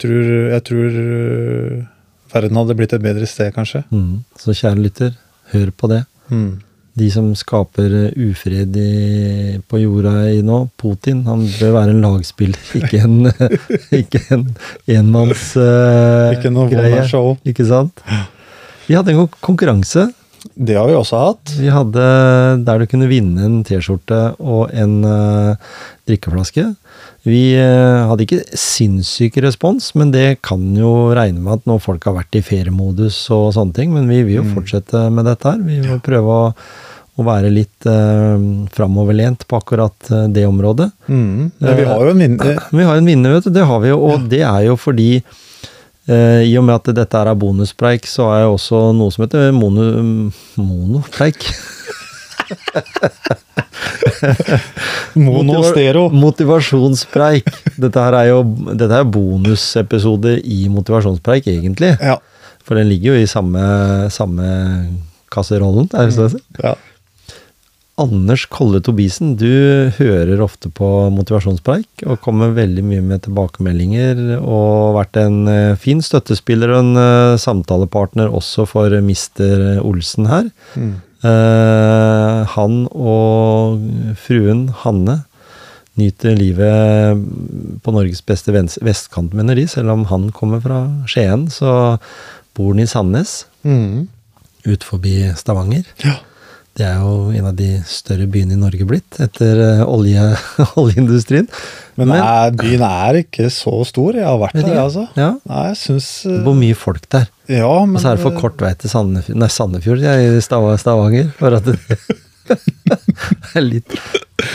tror, 0.01 0.31
jeg 0.55 0.63
tror 0.65 0.97
eh, 1.03 1.85
verden 2.33 2.57
hadde 2.61 2.77
blitt 2.79 2.95
et 2.97 3.05
bedre 3.05 3.27
sted, 3.29 3.53
kanskje. 3.57 3.83
Mm. 3.93 4.23
Så 4.41 4.55
kjære 4.57 4.81
lytter, 4.87 5.15
hør 5.53 5.73
på 5.77 5.91
det. 5.93 6.03
Mm. 6.33 6.51
De 7.01 7.09
som 7.13 7.29
skaper 7.39 7.93
eh, 8.07 8.17
ufred 8.31 8.77
i, 8.81 9.59
på 9.69 9.81
jorda 9.83 10.15
i 10.33 10.41
nå, 10.47 10.63
Putin, 10.81 11.21
han 11.29 11.45
bør 11.61 11.75
være 11.77 11.95
en 11.95 12.01
lagspiller, 12.07 12.65
ikke 12.81 13.03
en, 13.05 13.19
ikke 14.01 14.23
en 14.35 14.47
enmanns 14.97 15.51
uh, 15.61 16.33
Ikke 16.35 16.53
noe 16.55 16.71
greie. 16.73 17.05
show. 17.11 17.35
Ikke 17.47 17.67
sant? 17.69 18.01
Vi 18.89 18.97
hadde 18.99 19.13
en 19.15 19.21
kon- 19.27 19.39
konkurranse. 19.53 20.09
Det 20.55 20.77
har 20.77 20.89
vi 20.89 20.97
også 20.97 21.21
hatt. 21.21 21.55
Vi 21.59 21.71
hadde 21.73 22.05
der 22.65 22.81
du 22.81 22.89
kunne 22.89 23.09
vinne 23.11 23.45
en 23.45 23.61
T-skjorte 23.67 24.21
og 24.41 24.71
en 24.73 25.01
uh, 25.05 25.73
drikkeflaske. 26.09 26.65
Vi 27.29 27.41
uh, 27.61 28.09
hadde 28.09 28.25
ikke 28.25 28.43
sinnssyk 28.57 29.37
respons, 29.45 29.91
men 29.99 30.13
det 30.15 30.41
kan 30.47 30.63
jo 30.77 31.11
regne 31.17 31.43
med 31.45 31.61
at 31.61 31.69
når 31.69 31.83
folk 31.85 32.09
har 32.09 32.17
vært 32.23 32.41
i 32.41 32.45
feriemodus 32.45 33.23
og 33.37 33.51
sånne 33.57 33.77
ting, 33.77 33.93
men 33.97 34.09
vi 34.11 34.23
vil 34.25 34.41
jo 34.41 34.47
fortsette 34.55 35.09
med 35.13 35.29
dette 35.29 35.53
her. 35.53 35.61
Vi 35.67 35.83
må 35.85 36.01
prøve 36.05 36.39
å, 36.47 36.49
å 37.21 37.29
være 37.29 37.53
litt 37.53 37.91
uh, 37.91 38.41
framoverlent 38.73 39.45
på 39.45 39.61
akkurat 39.61 40.11
det 40.33 40.49
området. 40.49 40.89
Mm. 41.13 41.53
Men 41.61 41.79
vi 41.83 41.87
har 41.93 42.07
jo 42.07 42.17
en 42.17 42.27
vinner. 42.27 42.65
Vi 42.81 42.89
har 42.89 42.97
en 42.97 43.13
vinner, 43.13 43.37
vet 43.37 43.51
du. 43.51 43.55
Det 43.61 43.69
har 43.69 43.85
vi 43.85 43.93
jo, 43.93 44.01
og 44.09 44.29
det 44.33 44.45
er 44.47 44.67
jo 44.71 44.81
fordi 44.81 45.13
I 46.11 46.55
og 46.59 46.65
med 46.67 46.75
at 46.81 46.91
dette 46.97 47.19
er 47.21 47.35
bonuspreik, 47.39 48.07
så 48.11 48.27
har 48.31 48.41
jeg 48.45 48.55
også 48.57 48.81
noe 48.99 49.13
som 49.15 49.25
heter 49.27 49.53
mono, 49.55 49.85
monopreik. 50.59 51.45
Mono 55.15 55.61
Motiva- 55.63 56.11
Motivasjonspreik. 56.13 57.47
Dette 57.81 58.03
her 58.05 58.17
er 58.21 58.29
jo 58.31 58.41
dette 58.75 58.91
er 59.01 59.07
bonusepisode 59.07 60.37
i 60.47 60.65
motivasjonspreik, 60.73 61.47
egentlig. 61.51 61.93
Ja. 62.01 62.17
For 62.67 62.79
den 62.79 62.89
ligger 62.91 63.15
jo 63.17 63.23
i 63.25 63.29
samme, 63.31 63.63
samme 64.15 64.47
kasserollen. 65.33 65.89
Er 65.95 66.11
det 66.11 66.17
sånn? 66.19 66.41
ja. 66.63 66.75
Anders 68.01 68.47
Kolle 68.49 68.81
Tobisen, 68.85 69.35
du 69.37 69.91
hører 69.99 70.41
ofte 70.41 70.71
på 70.73 70.87
motivasjonspreik 71.13 72.05
og 72.07 72.21
kommer 72.25 72.55
veldig 72.57 72.85
mye 72.87 73.03
med 73.05 73.25
tilbakemeldinger 73.27 74.39
og 74.41 74.97
vært 74.97 75.19
en 75.21 75.39
eh, 75.51 75.75
fin 75.81 76.01
støttespiller 76.05 76.73
og 76.73 76.81
en 76.85 77.01
eh, 77.03 77.37
samtalepartner 77.43 78.33
også 78.33 78.65
for 78.71 78.95
Mister 79.05 79.83
Olsen 79.85 80.31
her. 80.31 80.49
Mm. 80.81 80.95
Eh, 81.29 82.39
han 82.55 82.79
og 82.89 83.83
fruen 84.23 84.71
Hanne 84.85 85.19
nyter 86.01 86.39
livet 86.39 87.21
på 87.85 87.93
Norges 87.93 88.23
beste 88.25 88.55
vestkant, 88.57 89.35
mener 89.37 89.59
de. 89.59 89.67
Selv 89.69 89.93
om 89.93 90.07
han 90.09 90.31
kommer 90.33 90.63
fra 90.65 90.87
Skien, 91.11 91.51
så 91.53 91.99
bor 92.57 92.73
han 92.73 92.81
i 92.87 92.89
Sandnes, 92.89 93.45
Mm. 93.61 94.09
ut 94.65 94.85
forbi 94.89 95.19
Stavanger. 95.37 95.85
Ja. 96.01 96.15
Det 96.81 96.87
er 96.89 97.03
jo 97.03 97.29
en 97.37 97.45
av 97.51 97.57
de 97.59 97.67
større 97.85 98.25
byene 98.33 98.55
i 98.57 98.61
Norge 98.61 98.87
blitt, 98.89 99.19
etter 99.21 99.59
eh, 99.61 99.83
olje, 99.85 100.23
oljeindustrien. 100.81 101.49
Men, 102.01 102.15
er, 102.17 102.55
byen 102.57 102.85
er 102.87 103.19
ikke 103.21 103.51
så 103.53 103.75
stor. 103.85 104.17
Jeg 104.17 104.25
har 104.25 104.39
vært 104.41 104.57
der, 104.63 104.79
altså. 104.81 105.05
Ja, 105.19 105.35
Nei, 105.51 105.67
jeg 105.69 105.77
syns 105.83 106.09
uh, 106.25 106.33
det 106.39 106.41
bor 106.47 106.57
mye 106.57 106.79
folk 106.79 107.05
der. 107.13 107.29
Ja, 107.53 107.69
men 107.85 107.99
Og 107.99 108.05
så 108.05 108.15
er 108.15 108.17
det 108.17 108.25
for 108.25 108.33
eh, 108.33 108.41
kort 108.41 108.65
vei 108.65 108.73
til 108.81 108.93
Sandefjord, 108.95 109.41
nei, 109.43 109.51
Sandefjord 109.53 110.07
jeg, 110.07 110.33
i 110.39 110.41
Stav- 110.45 110.73
Stavanger. 110.81 111.29
For 111.37 111.59
at 111.61 111.69
det 112.49 113.57
er 113.61 113.63
litt 113.67 113.95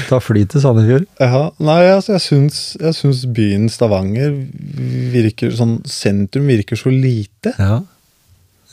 Ta 0.10 0.18
fly 0.24 0.48
til 0.50 0.64
Sandefjord. 0.64 1.06
Ja, 1.22 1.44
nei, 1.62 1.82
altså, 1.94 2.16
jeg 2.16 2.24
syns, 2.26 2.62
jeg 2.82 2.98
syns 2.98 3.22
byen 3.38 3.70
Stavanger 3.70 4.34
virker 5.14 5.54
sånn 5.54 5.78
Sentrum 5.86 6.50
virker 6.50 6.80
så 6.80 6.90
lite. 6.90 7.54
Ja. 7.62 7.84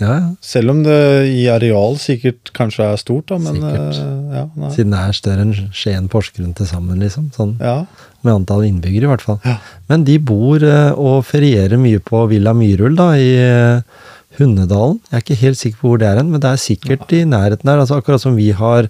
Ja, 0.01 0.13
ja. 0.15 0.29
Selv 0.41 0.73
om 0.73 0.81
det 0.87 0.99
i 1.31 1.45
areal 1.53 1.99
sikkert 2.01 2.53
kanskje 2.57 2.87
er 2.89 3.01
stort, 3.01 3.29
da, 3.29 3.39
men 3.43 3.61
eh, 3.69 3.99
ja. 4.39 4.47
Siden 4.73 4.95
det 4.95 5.03
er 5.03 5.19
større 5.19 5.45
enn 5.45 5.69
Skien 5.77 6.09
Porsgrunn 6.13 6.55
til 6.59 6.69
sammen, 6.71 7.03
liksom. 7.05 7.29
Sånn 7.37 7.55
ja. 7.61 7.83
med 8.25 8.41
antall 8.41 8.65
innbyggere, 8.67 9.07
i 9.07 9.13
hvert 9.13 9.27
fall. 9.27 9.39
Ja. 9.45 9.59
Men 9.93 10.07
de 10.09 10.17
bor 10.23 10.65
uh, 10.65 10.97
og 10.97 11.23
ferierer 11.29 11.81
mye 11.81 12.01
på 12.03 12.25
Villa 12.33 12.57
Myrull, 12.57 12.97
da, 12.99 13.13
i 13.21 13.31
uh, 13.37 14.11
Hundedalen. 14.39 15.01
Jeg 15.11 15.19
er 15.19 15.25
ikke 15.27 15.41
helt 15.43 15.61
sikker 15.61 15.81
på 15.81 15.91
hvor 15.91 16.01
det 16.01 16.09
er 16.09 16.21
hen, 16.21 16.31
men 16.33 16.41
det 16.41 16.51
er 16.51 16.61
sikkert 16.61 17.13
i 17.13 17.25
nærheten 17.29 17.69
der. 17.69 17.83
Altså, 17.83 17.99
akkurat 18.01 18.23
som 18.23 18.37
vi 18.39 18.49
har, 18.57 18.89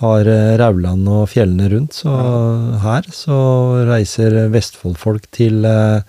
har 0.00 0.30
eh, 0.30 0.54
Rauland 0.60 1.08
og 1.10 1.26
fjellene 1.32 1.70
rundt, 1.72 1.98
så 1.98 2.14
her 2.84 3.08
så 3.14 3.38
reiser 3.88 4.44
Vestfoldfolk 4.54 5.26
til 5.34 5.66
eh, 5.66 6.04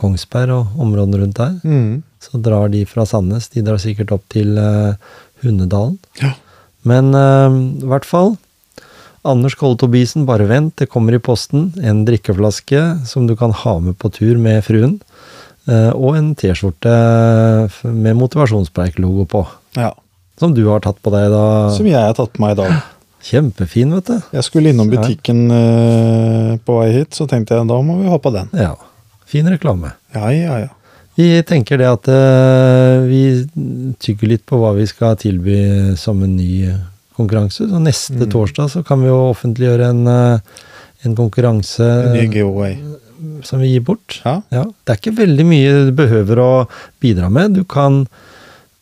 Kongsberg 0.00 0.54
og 0.56 0.80
områdene 0.80 1.20
rundt 1.20 1.40
der. 1.42 1.58
Mm. 1.64 2.00
Så 2.20 2.38
drar 2.44 2.68
de 2.72 2.84
fra 2.88 3.06
Sandnes. 3.08 3.48
De 3.54 3.62
drar 3.64 3.80
sikkert 3.80 4.12
opp 4.12 4.24
til 4.32 4.58
uh, 4.60 4.94
Hundedalen. 5.42 5.98
Ja. 6.20 6.34
Men 6.88 7.12
eh, 7.16 7.54
i 7.84 7.88
hvert 7.88 8.06
fall 8.08 8.34
Anders 9.28 9.52
Kolle 9.60 9.76
Tobisen, 9.76 10.24
bare 10.24 10.46
vent, 10.48 10.78
det 10.80 10.86
kommer 10.88 11.12
i 11.12 11.20
posten. 11.20 11.66
En 11.84 12.06
drikkeflaske 12.08 12.80
som 13.08 13.26
du 13.28 13.34
kan 13.36 13.52
ha 13.52 13.74
med 13.84 13.98
på 14.00 14.08
tur 14.16 14.38
med 14.40 14.62
fruen. 14.64 14.94
eh, 15.68 15.90
og 15.92 16.16
en 16.16 16.30
T-skjorte 16.34 16.94
med 17.84 18.16
motivasjonspreik-logo 18.16 19.26
på. 19.28 19.46
ja. 19.76 19.92
Som 20.40 20.54
du 20.56 20.62
har 20.70 20.80
tatt 20.80 20.96
på 21.04 21.10
deg 21.12 21.26
da. 21.28 21.68
Som 21.76 21.84
jeg 21.84 22.00
har 22.00 22.14
tatt 22.16 22.32
på 22.32 22.40
meg 22.40 22.54
i 22.54 22.60
dag. 22.62 22.78
Kjempefin, 23.28 23.90
vet 23.92 24.06
du. 24.08 24.22
Jeg 24.32 24.46
skulle 24.46 24.70
innom 24.72 24.88
butikken 24.88 25.42
eh, 25.52 26.54
på 26.64 26.78
vei 26.78 26.86
hit, 26.94 27.12
så 27.12 27.26
tenkte 27.28 27.58
jeg 27.58 27.68
da 27.68 27.76
må 27.84 27.98
vi 28.00 28.08
ha 28.08 28.16
på 28.16 28.32
den. 28.32 28.48
Ja. 28.56 28.70
Fin 29.28 29.50
reklame. 29.52 29.92
Ja, 30.16 30.30
ja, 30.32 30.56
ja. 30.64 30.70
Vi 31.20 31.42
tenker 31.44 31.80
det 31.80 31.88
at 31.90 32.08
eh, 32.08 33.02
vi 33.10 33.22
tygger 34.00 34.30
litt 34.34 34.46
på 34.48 34.56
hva 34.60 34.72
vi 34.76 34.86
skal 34.88 35.18
tilby 35.20 35.58
som 36.00 36.22
en 36.24 36.36
ny 36.38 36.70
konkurranse. 37.18 37.66
Så 37.68 37.80
neste 37.82 38.22
Mm. 38.24 38.30
torsdag 38.32 38.70
så 38.72 38.82
kan 38.86 39.02
vi 39.02 39.08
jo 39.10 39.18
offentliggjøre 39.34 39.90
en, 39.90 40.06
eh, 40.08 40.40
en 41.04 41.16
konkurranse 41.16 41.80
En 41.84 42.12
ny 42.16 42.26
giveaway. 42.32 42.78
som 43.44 43.60
vi 43.60 43.68
gir 43.74 43.80
bort. 43.84 44.20
Ja. 44.24 44.40
Det 44.48 44.94
er 44.94 44.96
ikke 45.00 45.16
veldig 45.18 45.44
mye 45.46 45.72
du 45.90 45.92
behøver 45.92 46.36
å 46.40 46.68
bidra 47.02 47.28
med. 47.30 47.52
Du 47.54 47.64
kan 47.64 48.06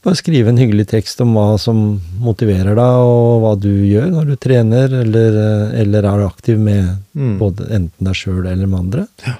bare 0.04 0.14
skrive 0.14 0.49
en 0.52 0.57
hyggelig 0.59 0.87
tekst 0.92 1.21
om 1.21 1.35
hva 1.35 1.59
som 1.59 2.00
motiverer 2.23 2.76
deg, 2.78 3.02
og 3.02 3.42
hva 3.42 3.52
du 3.61 3.68
gjør 3.68 4.12
når 4.14 4.26
du 4.30 4.37
trener 4.37 4.95
eller, 5.00 5.40
eh, 5.75 5.80
eller 5.83 6.07
er 6.07 6.26
aktiv 6.28 6.59
med 6.59 6.99
Mm. 7.16 7.38
både 7.40 7.66
enten 7.71 8.04
deg 8.04 8.14
sjøl 8.14 8.47
eller 8.47 8.66
med 8.66 8.78
andre. 8.80 9.09
Ja. 9.26 9.35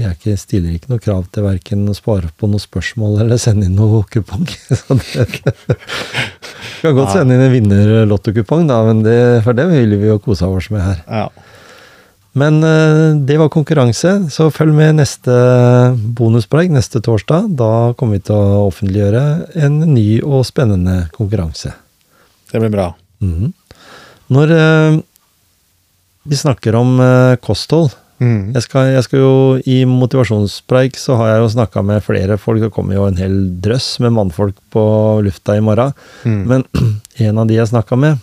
Er 0.00 0.16
ikke, 0.16 0.36
stiller 0.40 0.74
ikke 0.74 0.92
noe 0.92 1.02
krav 1.02 1.26
til 1.32 1.44
verken 1.46 1.84
å 1.90 1.96
spare 1.96 2.30
på 2.40 2.48
noen 2.50 2.62
spørsmål 2.62 3.20
eller 3.24 3.40
sende 3.40 3.68
inn 3.68 3.76
noe 3.78 4.02
kupong. 4.10 4.46
Så 4.80 4.96
det, 4.96 5.26
kan 6.80 6.96
godt 6.96 7.14
sende 7.14 7.36
inn 7.36 7.44
en 7.44 7.54
vinnerlottokupong, 7.54 8.66
da, 8.70 8.80
men 8.88 9.04
det, 9.06 9.20
for 9.46 9.56
det 9.56 9.68
vil 9.70 9.96
vi 10.00 10.10
jo 10.10 10.20
kose 10.24 10.48
oss 10.48 10.70
med 10.74 10.84
her. 10.86 11.06
ja. 11.06 11.30
Men 12.38 12.62
eh, 12.62 13.16
det 13.26 13.40
var 13.40 13.50
konkurranse, 13.50 14.12
så 14.30 14.50
følg 14.54 14.74
med 14.76 15.00
neste 15.00 15.34
bonuspreik 16.14 16.70
neste 16.70 17.02
torsdag. 17.02 17.48
Da 17.58 17.90
kommer 17.98 18.20
vi 18.20 18.26
til 18.28 18.38
å 18.38 18.66
offentliggjøre 18.68 19.24
en 19.66 19.80
ny 19.90 20.20
og 20.22 20.44
spennende 20.46 21.08
konkurranse. 21.16 21.74
Det 22.52 22.62
blir 22.62 22.72
bra. 22.74 22.92
Mhm. 23.24 23.50
Når 24.30 24.52
eh, 24.54 25.00
vi 26.30 26.38
snakker 26.38 26.78
om 26.78 27.00
eh, 27.02 27.36
kosthold 27.42 27.96
Mm. 28.20 28.50
jeg 28.52 28.66
skal, 28.66 28.90
jeg 28.92 29.04
skal 29.06 29.22
jo 29.22 29.36
I 29.64 29.78
motivasjonspreik 29.88 30.98
så 31.00 31.14
har 31.16 31.30
jeg 31.30 31.38
jo 31.40 31.52
snakka 31.54 31.82
med 31.88 32.04
flere 32.04 32.36
folk. 32.40 32.60
Det 32.60 32.72
kommer 32.74 32.98
jo 32.98 33.06
en 33.08 33.16
hel 33.20 33.38
drøss 33.64 33.94
med 34.04 34.12
mannfolk 34.12 34.58
på 34.74 34.82
lufta 35.24 35.56
i 35.56 35.62
morgen. 35.64 35.94
Mm. 36.28 36.42
Men 36.50 36.66
en 37.26 37.40
av 37.40 37.48
de 37.48 37.56
jeg 37.56 37.70
snakka 37.72 37.96
med, 37.96 38.20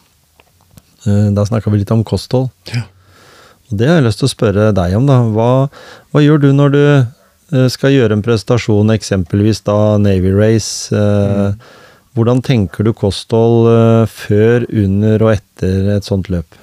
eh, 1.07 1.31
da 1.33 1.45
snakka 1.49 1.73
vi 1.73 1.81
litt 1.81 1.95
om 1.95 2.05
kosthold. 2.05 2.51
Ja. 2.73 2.85
Og 3.67 3.81
det 3.81 3.89
har 3.89 3.99
jeg 3.99 4.07
lyst 4.07 4.21
til 4.21 4.29
å 4.29 4.35
spørre 4.35 4.69
deg 4.75 4.93
om, 4.99 5.09
da. 5.09 5.17
Hva, 5.33 5.49
hva 6.13 6.23
gjør 6.23 6.45
du 6.45 6.51
når 6.55 6.75
du 6.75 6.83
eh, 6.85 7.67
skal 7.73 7.95
gjøre 7.95 8.15
en 8.15 8.23
prestasjon, 8.23 8.93
eksempelvis 8.93 9.65
da 9.67 9.97
Navy 9.99 10.31
Race? 10.35 10.93
Mm. 10.93 11.57
Hvordan 12.17 12.39
tenker 12.45 12.85
du 12.85 12.93
kosthold 12.97 13.67
eh, 13.73 14.05
før, 14.09 14.69
under 14.69 15.25
og 15.25 15.33
etter 15.35 15.91
et 15.97 16.07
sånt 16.07 16.29
løp? 16.33 16.57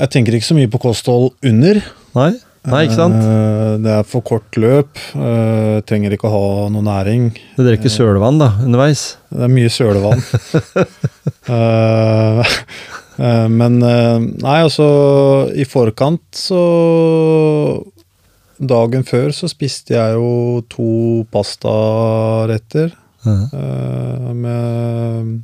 Jeg 0.00 0.12
tenker 0.14 0.36
ikke 0.36 0.48
så 0.50 0.56
mye 0.56 0.70
på 0.70 0.80
kosthold 0.80 1.32
under. 1.46 1.80
Nei? 2.16 2.32
Nei, 2.68 2.82
ikke 2.84 2.96
sant? 2.98 3.16
Eh, 3.16 3.76
Det 3.80 3.92
er 3.94 4.02
for 4.04 4.20
kort 4.26 4.56
løp. 4.60 4.98
eh, 5.16 5.80
Trenger 5.88 6.12
ikke 6.12 6.28
å 6.28 6.34
ha 6.34 6.68
noe 6.68 6.84
næring. 6.84 7.30
Du 7.56 7.64
drikker 7.64 7.88
sølevann 7.88 8.38
da, 8.38 8.50
underveis? 8.60 9.16
Det 9.30 9.46
er 9.46 9.54
mye 9.54 9.72
sølevann. 9.72 10.22
Eh, 11.50 12.48
eh, 13.18 13.46
men 13.48 13.80
eh, 13.82 14.18
Nei, 14.44 14.58
altså 14.62 14.84
I 15.56 15.64
forkant 15.66 16.22
så 16.36 16.60
Dagen 18.60 19.02
før 19.08 19.32
så 19.34 19.48
spiste 19.50 19.96
jeg 19.96 20.14
jo 20.14 20.60
to 20.68 21.24
pastaretter. 21.32 22.92
Uh 23.24 23.48
-huh. 23.52 24.34
med 24.34 25.42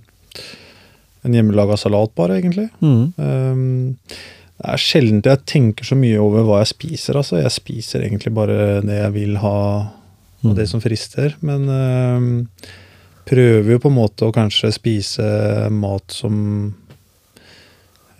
en 1.25 1.35
hjemmelaga 1.35 1.76
salat, 1.76 2.14
bare, 2.14 2.38
egentlig. 2.38 2.68
Mm. 2.80 3.12
Um, 3.16 3.96
det 4.56 4.72
er 4.72 4.80
sjelden 4.80 5.20
jeg 5.25 5.42
tenker 5.44 5.84
så 5.84 5.96
mye 5.98 6.16
over 6.22 6.46
hva 6.46 6.62
jeg 6.62 6.70
spiser. 6.72 7.18
altså. 7.20 7.36
Jeg 7.42 7.52
spiser 7.52 8.06
egentlig 8.06 8.32
bare 8.36 8.80
det 8.86 8.96
jeg 9.02 9.12
vil 9.12 9.36
ha, 9.42 9.58
og 10.46 10.54
det 10.56 10.64
som 10.70 10.80
frister. 10.80 11.34
Men 11.44 11.68
øh, 11.68 12.70
prøver 13.28 13.75
jo 13.75 13.82
på 13.82 13.92
en 13.92 13.98
måte 13.98 14.25
å 14.28 14.32
kanskje 14.34 14.72
spise 14.72 15.26
mat 15.75 16.14
som 16.14 16.38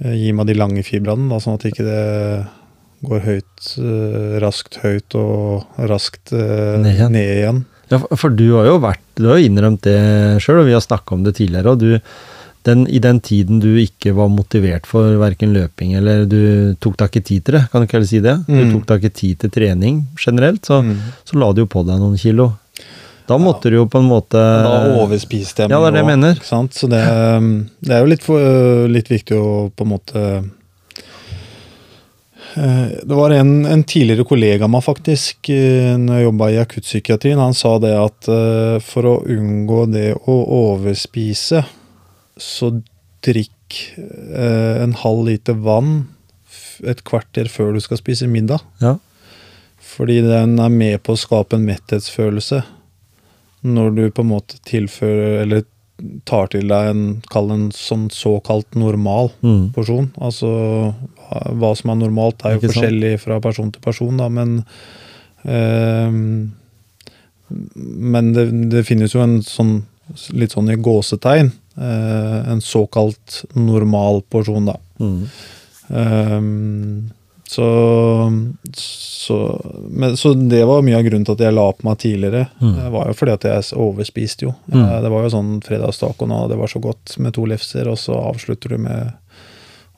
øh, 0.05 0.13
gir 0.13 0.37
meg 0.37 0.51
de 0.51 0.59
lange 0.59 0.85
fibrene, 0.85 1.31
da, 1.33 1.41
sånn 1.41 1.57
at 1.57 1.67
ikke 1.71 1.87
det 1.87 2.05
går 3.07 3.25
høyt, 3.25 3.73
øh, 3.81 4.37
raskt 4.45 4.81
høyt 4.85 5.17
og 5.17 5.81
raskt 5.89 6.33
Ned 6.37 6.93
igjen. 6.93 7.13
ned 7.17 7.33
igjen. 7.39 7.65
Ja, 7.93 8.01
for 8.19 8.35
du 8.35 8.49
har 8.57 8.67
jo 8.67 8.81
vært 8.83 9.05
Du 9.15 9.29
har 9.31 9.39
jo 9.39 9.47
innrømt 9.47 9.85
det 9.87 9.97
sjøl, 10.43 10.59
og 10.61 10.67
vi 10.69 10.75
har 10.75 10.83
snakka 10.83 11.15
om 11.15 11.23
det 11.25 11.37
tidligere. 11.39 11.73
og 11.73 11.79
du 11.81 12.01
den, 12.67 12.85
I 12.91 12.99
den 13.03 13.21
tiden 13.23 13.61
du 13.63 13.69
ikke 13.79 14.13
var 14.17 14.29
motivert 14.33 14.87
for 14.91 15.17
verken 15.23 15.53
løping 15.55 15.95
eller 15.99 16.25
du 16.27 16.75
tok 16.83 16.97
deg 16.99 17.13
ikke 17.13 17.25
tid 17.31 17.45
til 17.47 17.55
det, 17.59 17.65
kan 17.71 17.81
du 17.83 17.87
ikke 17.87 17.97
heller 18.01 18.11
si 18.11 18.21
det? 18.25 18.37
Du 18.49 18.53
Mm. 18.59 18.73
tok 18.75 18.87
deg 18.91 19.05
ikke 19.05 19.15
tid 19.23 19.39
til 19.45 19.51
trening 19.55 20.01
generelt, 20.19 20.63
så, 20.67 20.83
Mm. 20.83 20.97
så 21.25 21.39
la 21.39 21.53
du 21.53 21.63
jo 21.63 21.67
på 21.71 21.85
deg 21.87 21.99
noen 22.03 22.19
kilo. 22.19 22.53
Da 23.27 23.39
måtte 23.43 23.71
du 23.71 23.77
jo 23.81 23.87
på 23.91 23.99
en 23.99 24.07
måte 24.09 24.39
Da 24.39 24.95
overspiste 25.03 25.65
jeg 25.65 25.71
Ja, 25.71 25.81
det 25.81 25.89
er 25.89 25.91
det 25.97 26.03
jeg 26.05 26.11
mener. 26.19 26.35
Så 26.71 26.87
det, 26.89 27.01
det 27.83 27.91
er 27.97 28.05
jo 28.05 28.11
litt, 28.13 28.23
for, 28.23 28.39
uh, 28.39 28.87
litt 28.87 29.09
viktig 29.11 29.35
å 29.35 29.73
på 29.75 29.83
en 29.83 29.91
måte 29.91 30.21
eh, 32.57 32.89
Det 33.05 33.15
var 33.15 33.31
en, 33.35 33.65
en 33.67 33.83
tidligere 33.85 34.25
kollega 34.25 34.65
av 34.65 34.71
meg, 34.71 34.85
faktisk, 34.87 35.49
eh, 35.51 35.97
når 35.99 36.15
jeg 36.21 36.25
jobba 36.29 36.51
i 36.53 36.61
akuttpsykiatrien. 36.63 37.39
Han 37.43 37.55
sa 37.55 37.79
det 37.83 37.95
at 37.99 38.31
for 38.87 39.03
å 39.11 39.17
unngå 39.27 39.81
det 39.93 40.15
å 40.15 40.37
overspise, 40.61 41.65
så 42.37 42.71
drikk 43.27 43.81
eh, 43.99 44.83
en 44.85 44.93
halv 45.03 45.25
liter 45.27 45.57
vann 45.59 46.09
et 46.87 47.01
kvarter 47.09 47.49
før 47.49 47.73
du 47.75 47.81
skal 47.81 47.99
spise 48.01 48.29
middag. 48.29 48.61
Ja. 48.83 48.97
Fordi 49.81 50.19
den 50.27 50.59
er 50.61 50.69
med 50.73 51.01
på 51.07 51.15
å 51.15 51.21
skape 51.21 51.57
en 51.57 51.65
metthetsfølelse. 51.67 52.63
Når 53.67 53.95
du 53.97 54.03
på 54.13 54.23
en 54.23 54.31
måte 54.35 54.59
tilfører, 54.69 55.41
eller 55.47 55.65
tar 56.29 56.51
til 56.53 56.69
deg 56.69 56.91
en, 56.91 57.03
en 57.25 57.67
sånn 57.73 58.11
såkalt 58.13 58.75
normal 58.77 59.31
Mm. 59.41 59.73
porsjon. 59.73 60.11
Altså 60.21 60.51
hva, 61.57 61.71
som 61.75 61.91
er 61.91 61.97
normalt 62.03 62.45
er 62.45 62.53
jo 62.53 62.61
Ikke 62.61 62.69
sant? 62.69 62.77
forskjellig 62.77 63.21
fra 63.23 63.41
person 63.41 63.73
til 63.73 63.81
person, 63.81 64.17
da, 64.21 64.29
men 64.29 64.59
ehm, 65.45 66.53
Men 67.49 68.33
det, 68.35 68.71
det 68.71 68.85
finnes 68.87 69.15
jo 69.15 69.23
en 69.23 69.39
sånn 69.47 69.85
litt 70.35 70.53
sånn 70.55 70.71
i 70.71 70.77
gåsetegn. 70.77 71.53
Eh, 71.77 72.51
en 72.53 72.61
såkalt 72.65 73.45
normal 73.55 74.23
porsjon, 74.33 74.67
da. 74.73 74.77
Mm. 75.01 75.29
Um, 75.89 77.11
så, 77.49 77.67
så, 78.75 79.65
men, 79.91 80.17
så 80.17 80.35
det 80.35 80.65
var 80.65 80.83
mye 80.83 80.97
av 80.99 81.05
grunnen 81.07 81.27
til 81.29 81.37
at 81.37 81.45
jeg 81.47 81.55
la 81.55 81.67
på 81.73 81.87
meg 81.87 82.01
tidligere. 82.03 82.47
Mm. 82.59 82.73
Det 82.75 82.89
var 82.97 83.11
jo 83.11 83.19
fordi 83.21 83.35
at 83.37 83.47
jeg 83.47 83.69
overspiste 83.85 84.49
jo. 84.49 84.55
Mm. 84.73 84.81
Eh, 84.81 84.97
Det 85.05 85.13
var 85.13 85.27
jo 85.27 85.35
sånn 85.37 85.53
fredagstaco 85.63 86.27
nå, 86.27 86.41
det 86.51 86.59
var 86.59 86.73
så 86.73 86.83
godt 86.83 87.15
med 87.23 87.37
to 87.37 87.47
lefser, 87.47 87.87
og 87.93 88.01
så 88.03 88.19
avslutter 88.33 88.75
du 88.75 88.83
med 88.89 89.15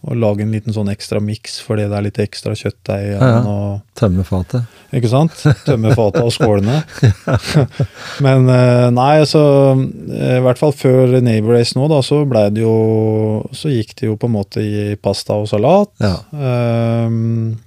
å 0.07 0.14
lage 0.14 0.45
en 0.45 0.52
liten 0.55 0.75
sånn 0.75 0.90
ekstra 0.93 1.19
miks 1.23 1.57
fordi 1.64 1.88
det 1.90 1.97
er 1.99 2.05
litt 2.07 2.21
ekstra 2.23 2.52
kjøttdeig 2.55 3.05
igjen. 3.09 3.23
Ja, 3.23 3.31
ja. 3.35 3.40
Og, 3.51 3.81
Tømme 3.99 4.22
fatet. 4.27 4.77
ikke 4.94 5.11
sant? 5.11 5.35
Tømme 5.66 5.90
fatet 5.99 6.22
og 6.22 6.31
skålene. 6.35 6.83
Men 8.25 8.46
eh, 8.55 8.87
nei, 8.94 9.12
så 9.27 9.42
eh, 9.75 10.37
i 10.38 10.44
hvert 10.44 10.61
fall 10.61 10.75
før 10.77 11.18
Neighbor 11.18 11.57
Race 11.59 11.75
nå, 11.79 11.88
da, 11.90 11.99
så 12.07 12.22
ble 12.31 12.44
det 12.55 12.62
jo 12.62 12.77
Så 13.57 13.72
gikk 13.72 13.96
det 13.99 14.07
jo 14.07 14.16
på 14.20 14.31
en 14.31 14.37
måte 14.37 14.62
i 14.62 14.94
pasta 15.03 15.37
og 15.40 15.49
salat. 15.51 15.90
Ja. 16.03 16.14
Um, 16.31 17.59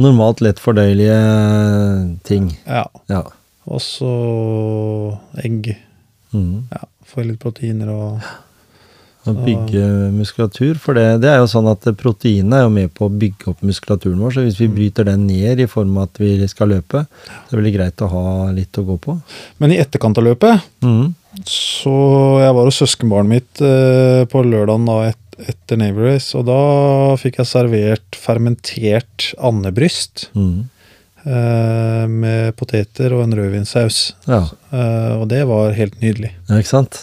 Normalt 0.00 0.40
lett 0.44 0.60
fordøyelige 0.60 1.16
ting. 2.28 2.52
ja. 2.68 2.86
Ja. 3.12 3.24
Og 3.70 3.82
så 3.84 4.12
egg. 5.38 5.68
Mm. 6.32 6.64
Ja, 6.72 6.86
Få 7.06 7.22
litt 7.26 7.40
proteiner 7.42 7.90
og 7.92 8.30
Å 9.28 9.34
bygge 9.36 9.82
muskulatur. 10.16 10.78
For 10.80 10.96
det, 10.96 11.20
det 11.20 11.28
er 11.28 11.42
jo 11.42 11.48
sånn 11.52 11.66
at 11.68 11.84
proteinet 12.00 12.54
er 12.56 12.62
jo 12.64 12.70
med 12.72 12.88
på 12.96 13.04
å 13.04 13.12
bygge 13.12 13.50
opp 13.52 13.60
muskulaturen 13.68 14.16
vår. 14.22 14.32
Så 14.32 14.44
hvis 14.46 14.56
vi 14.62 14.68
bryter 14.72 15.04
den 15.10 15.26
ned 15.28 15.60
i 15.60 15.66
form 15.68 15.98
av 16.00 16.06
at 16.08 16.20
vi 16.22 16.30
skal 16.48 16.72
løpe, 16.72 17.02
så 17.04 17.50
er 17.50 17.50
det 17.52 17.58
veldig 17.60 17.74
greit 17.76 18.00
å 18.06 18.08
ha 18.14 18.24
litt 18.56 18.80
å 18.80 18.86
gå 18.88 18.96
på. 19.04 19.18
Men 19.60 19.74
i 19.74 19.80
etterkant 19.82 20.18
av 20.22 20.24
løpet 20.30 20.68
Mm. 20.80 21.14
Så 21.46 21.92
jeg 22.42 22.54
var 22.56 22.66
hos 22.66 22.80
søskenbarnet 22.80 23.30
mitt 23.30 23.60
eh, 23.62 24.24
på 24.26 24.40
lørdagen 24.42 24.88
da 24.88 24.96
et, 25.12 25.36
etter 25.52 25.78
Navy 25.78 26.02
Race, 26.08 26.32
og 26.36 26.48
da 26.48 26.56
fikk 27.20 27.38
jeg 27.38 27.46
servert 27.52 28.18
fermentert 28.18 29.28
andebryst 29.38 30.26
Mm. 30.34 30.64
eh, 31.24 32.06
med 32.10 32.56
poteter 32.58 33.12
og 33.14 33.22
en 33.28 33.36
rødvinsaus. 33.38 34.00
Ja. 34.26 34.42
Eh, 34.72 35.14
og 35.20 35.28
det 35.30 35.44
var 35.46 35.72
helt 35.78 36.00
nydelig. 36.02 36.32
ja, 36.48 36.56
ikke 36.58 36.72
sant? 36.74 36.98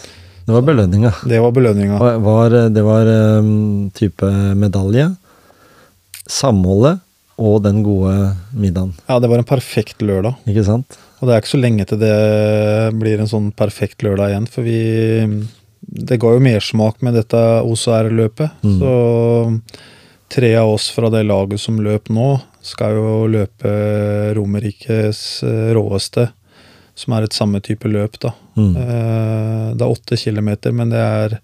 Det 0.48 0.56
var 0.56 0.64
belønninga. 0.64 1.12
Det 1.28 1.42
var 1.44 1.52
belønninga. 1.52 1.98
Var, 2.24 2.54
det 2.72 2.84
var 2.86 3.10
um, 3.44 3.90
type 3.92 4.30
medalje, 4.56 5.10
samholdet 6.24 7.02
og 7.38 7.60
den 7.66 7.84
gode 7.84 8.14
middagen. 8.56 8.94
Ja, 9.10 9.20
det 9.20 9.28
var 9.30 9.42
en 9.42 9.50
perfekt 9.50 10.02
lørdag. 10.02 10.40
Ikke 10.48 10.64
sant? 10.66 10.98
Og 11.20 11.28
det 11.28 11.36
er 11.36 11.44
ikke 11.44 11.52
så 11.52 11.60
lenge 11.60 11.86
til 11.90 12.00
det 12.02 12.16
blir 12.96 13.20
en 13.20 13.30
sånn 13.30 13.52
perfekt 13.60 14.06
lørdag 14.06 14.32
igjen, 14.32 14.50
for 14.50 14.68
vi 14.68 14.80
Det 15.88 16.18
ga 16.20 16.34
jo 16.34 16.42
mersmak 16.44 17.04
med 17.06 17.16
dette 17.16 17.38
OCR-løpet. 17.64 18.64
Mm. 18.64 18.80
Så 18.80 18.96
tre 20.28 20.56
av 20.60 20.74
oss 20.74 20.90
fra 20.92 21.12
det 21.14 21.24
laget 21.24 21.62
som 21.62 21.78
løp 21.80 22.10
nå, 22.10 22.40
skal 22.66 22.98
jo 22.98 23.12
løpe 23.32 23.72
Romerikes 24.36 25.44
eh, 25.48 25.70
råeste, 25.78 26.28
som 26.98 27.16
er 27.16 27.28
et 27.28 27.38
samme 27.38 27.62
type 27.64 27.88
løp, 27.88 28.20
da. 28.20 28.34
Mm. 28.58 28.76
Eh, 28.76 29.74
Det 29.78 29.86
er 29.86 29.94
åtte 29.94 30.18
kilometer, 30.18 30.72
men 30.74 30.90
det 30.90 30.98
er 31.00 31.38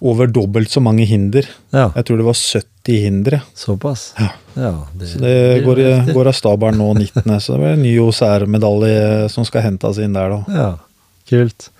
over 0.00 0.28
dobbelt 0.30 0.70
så 0.70 0.80
mange 0.84 1.06
hinder. 1.08 1.46
Ja, 1.72 1.88
Jeg 1.96 2.04
tror 2.06 2.16
det 2.20 2.26
var 2.28 2.34
70 2.38 2.98
hindre. 3.02 3.40
såpass. 3.54 4.12
Ja. 4.18 4.28
Ja, 4.54 4.72
det, 4.94 5.08
Så 5.08 5.18
det 5.22 5.64
går, 5.64 6.12
går 6.14 6.26
av 6.28 6.34
stabelen 6.36 6.78
nå 6.78 6.92
19., 6.98 7.40
så 7.40 7.52
det 7.54 7.58
blir 7.62 7.72
en 7.74 7.82
ny 7.82 7.94
OCR-medalje 7.98 9.28
som 9.30 9.44
skal 9.44 9.62
hentes 9.62 9.98
inn 9.98 10.12
der, 10.14 10.28
da. 10.30 10.44
Ja, 10.54 10.68
kult. 11.28 11.70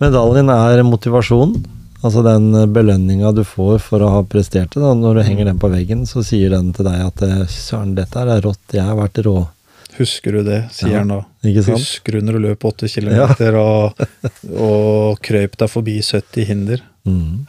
Medaljen 0.00 0.50
er 0.52 0.82
motivasjon. 0.86 1.56
Altså 2.04 2.22
den 2.22 2.52
belønninga 2.72 3.32
du 3.34 3.42
får 3.42 3.80
for 3.82 3.98
å 4.04 4.10
ha 4.12 4.22
prestert 4.22 4.70
det. 4.74 4.82
Da. 4.82 4.92
Når 4.94 5.14
du 5.16 5.22
henger 5.26 5.44
den 5.48 5.58
på 5.58 5.70
veggen, 5.72 6.04
så 6.06 6.22
sier 6.22 6.50
den 6.52 6.72
til 6.76 6.84
deg 6.86 7.00
at 7.06 7.22
søren, 7.50 7.94
dette 7.96 8.20
er 8.20 8.40
rått, 8.44 8.60
jeg 8.76 8.84
har 8.84 8.94
vært 8.98 9.22
rå. 9.26 9.48
Husker 9.96 10.38
du 10.38 10.42
det, 10.46 10.60
sier 10.74 10.92
Ja, 10.92 11.04
han 11.04 11.14
da. 11.14 11.22
Husker 11.70 12.18
du 12.18 12.26
når 12.26 12.36
du 12.36 12.44
løp 12.48 12.66
8 12.68 12.90
kilometer 12.92 13.56
og, 13.60 14.04
og 14.52 15.22
krøp 15.24 15.56
deg 15.60 15.72
forbi 15.72 15.96
70 16.04 16.48
hinder? 16.50 16.84
Mm. 17.08 17.46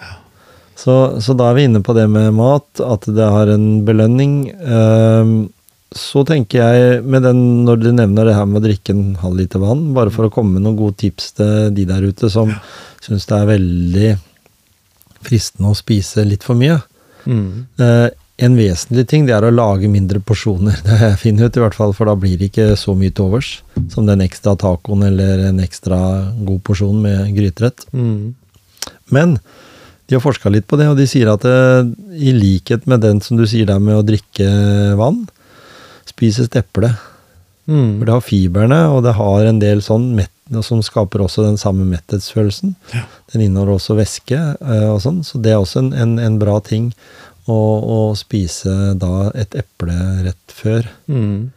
Så, 0.78 0.96
så 1.26 1.34
da 1.34 1.50
er 1.50 1.58
vi 1.58 1.68
inne 1.68 1.82
på 1.84 1.96
det 1.98 2.06
med 2.12 2.36
mat, 2.38 2.70
at 2.86 3.08
det 3.10 3.30
har 3.34 3.50
en 3.50 3.82
belønning. 3.88 4.36
Ehm, 4.54 5.38
så 5.96 6.22
tenker 6.28 6.62
jeg, 6.62 7.02
med 7.02 7.26
den, 7.26 7.40
når 7.66 7.82
du 7.82 7.88
nevner 7.96 8.30
det 8.30 8.36
her 8.38 8.46
med 8.46 8.62
å 8.62 8.66
drikke 8.68 8.94
en 8.94 9.16
halv 9.24 9.40
liter 9.42 9.64
vann, 9.64 9.88
bare 9.96 10.14
for 10.14 10.28
å 10.28 10.34
komme 10.34 10.58
med 10.58 10.68
noen 10.68 10.78
gode 10.78 11.00
tips 11.02 11.32
til 11.40 11.74
de 11.74 11.88
der 11.90 12.06
ute 12.06 12.30
som 12.30 12.54
syns 13.02 13.26
det 13.30 13.40
er 13.40 13.50
veldig 13.50 14.12
fristende 15.28 15.74
å 15.74 15.78
spise 15.78 16.28
litt 16.28 16.46
for 16.46 16.60
mye. 16.60 16.78
Mm. 17.26 17.66
Eh, 18.38 18.45
en 18.45 18.58
vesentlig 18.58 19.08
ting 19.10 19.26
det 19.28 19.36
er 19.36 19.45
å 19.45 19.54
lage 19.54 19.89
mindre 19.89 20.19
porsjoner. 20.19 20.80
Det 20.88 21.13
finner 21.21 21.45
jeg 21.45 21.52
ut, 21.52 21.58
i 21.58 21.65
hvert 21.65 21.78
fall, 21.78 21.93
for 21.97 22.10
da 22.10 22.15
blir 22.15 22.38
det 22.38 22.52
ikke 22.52 22.76
så 22.80 22.95
mye 22.97 23.12
til 23.12 23.28
overs 23.30 23.62
som 23.93 24.08
den 24.08 24.21
ekstra 24.26 24.56
tacoen 24.60 25.04
eller 25.10 25.47
en 25.50 25.60
ekstra 25.63 26.00
god 26.45 26.62
porsjon 26.63 27.02
med 27.02 27.34
gryterett. 27.36 27.88
Mm. 27.93 28.36
Men 29.13 29.39
de 30.08 30.15
har 30.15 30.23
forska 30.23 30.50
litt 30.50 30.67
på 30.67 30.80
det, 30.80 30.88
og 30.88 30.97
de 31.00 31.08
sier 31.10 31.28
at 31.32 31.43
det, 31.43 31.58
i 32.15 32.32
likhet 32.32 32.88
med 32.88 33.04
den 33.04 33.19
som 33.23 33.39
du 33.39 33.43
sier 33.47 33.67
der 33.67 33.82
med 33.84 34.00
å 34.00 34.06
drikke 34.08 34.47
vann, 35.00 35.26
spises 36.08 36.47
eple. 36.56 36.93
Mm. 37.67 38.00
For 38.00 38.06
det 38.08 38.13
har 38.15 38.23
fiberne, 38.23 38.82
og 38.93 39.04
det 39.04 39.17
har 39.17 39.45
en 39.45 39.60
del 39.60 39.84
sånn 39.84 40.13
mett, 40.15 40.32
som 40.63 40.80
skaper 40.80 41.26
også 41.26 41.43
den 41.43 41.58
samme 41.60 41.84
metthetsfølelsen. 41.89 42.78
Den 43.34 43.41
inneholder 43.43 43.76
også 43.76 43.97
væske 43.97 44.38
eh, 44.56 44.86
og 44.88 45.02
sånn, 45.04 45.19
så 45.28 45.41
det 45.43 45.52
er 45.52 45.60
også 45.60 45.82
en, 45.82 45.89
en, 45.91 46.13
en 46.23 46.38
bra 46.39 46.62
ting 46.63 46.93
å, 47.48 47.60
og 47.98 48.18
spise 48.20 48.94
da 49.00 49.30
et 49.36 49.56
eple 49.58 49.98
rett 50.28 50.54
før. 50.54 50.90
Mm. 51.08 51.50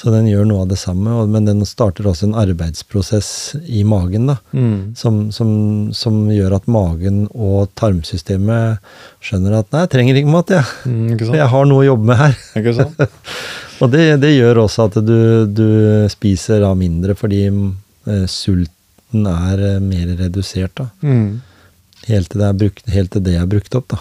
Så 0.00 0.08
den 0.14 0.30
gjør 0.30 0.46
noe 0.48 0.62
av 0.62 0.70
det 0.70 0.78
samme, 0.80 1.12
men 1.28 1.44
den 1.44 1.60
starter 1.68 2.06
også 2.08 2.30
en 2.30 2.36
arbeidsprosess 2.40 3.30
i 3.68 3.82
magen, 3.84 4.30
da. 4.30 4.38
Mm. 4.56 4.94
Som, 4.96 5.26
som, 5.34 5.50
som 5.96 6.22
gjør 6.32 6.54
at 6.56 6.70
magen 6.70 7.26
og 7.34 7.68
tarmsystemet 7.76 8.80
skjønner 9.20 9.58
at 9.58 9.68
nei, 9.74 9.82
jeg 9.84 9.92
trenger 9.92 10.20
ikke 10.20 10.32
mat, 10.32 10.52
jeg. 10.56 10.70
Mm, 10.88 11.02
ikke 11.16 11.28
jeg 11.36 11.50
har 11.52 11.68
noe 11.68 11.82
å 11.82 11.88
jobbe 11.90 12.08
med 12.12 12.20
her. 12.22 12.38
Ikke 12.62 12.76
sant? 12.78 13.04
Og 13.80 13.92
det, 13.92 14.06
det 14.20 14.34
gjør 14.34 14.62
også 14.66 14.88
at 14.88 14.96
du, 15.04 15.20
du 15.48 15.68
spiser 16.12 16.60
da 16.64 16.74
mindre 16.76 17.14
fordi 17.16 17.46
eh, 17.48 18.26
sulten 18.28 19.28
er 19.28 19.62
eh, 19.74 19.78
mer 19.84 20.14
redusert, 20.18 20.74
da. 20.80 20.88
Mm. 21.04 21.40
Helt 22.08 22.32
til 22.32 22.40
det 22.40 22.48
er 22.48 22.58
brukt, 22.64 22.88
helt 22.92 23.12
til 23.12 23.24
det 23.24 23.36
er 23.40 23.48
brukt 23.48 23.76
opp, 23.76 23.92
da. 23.92 24.00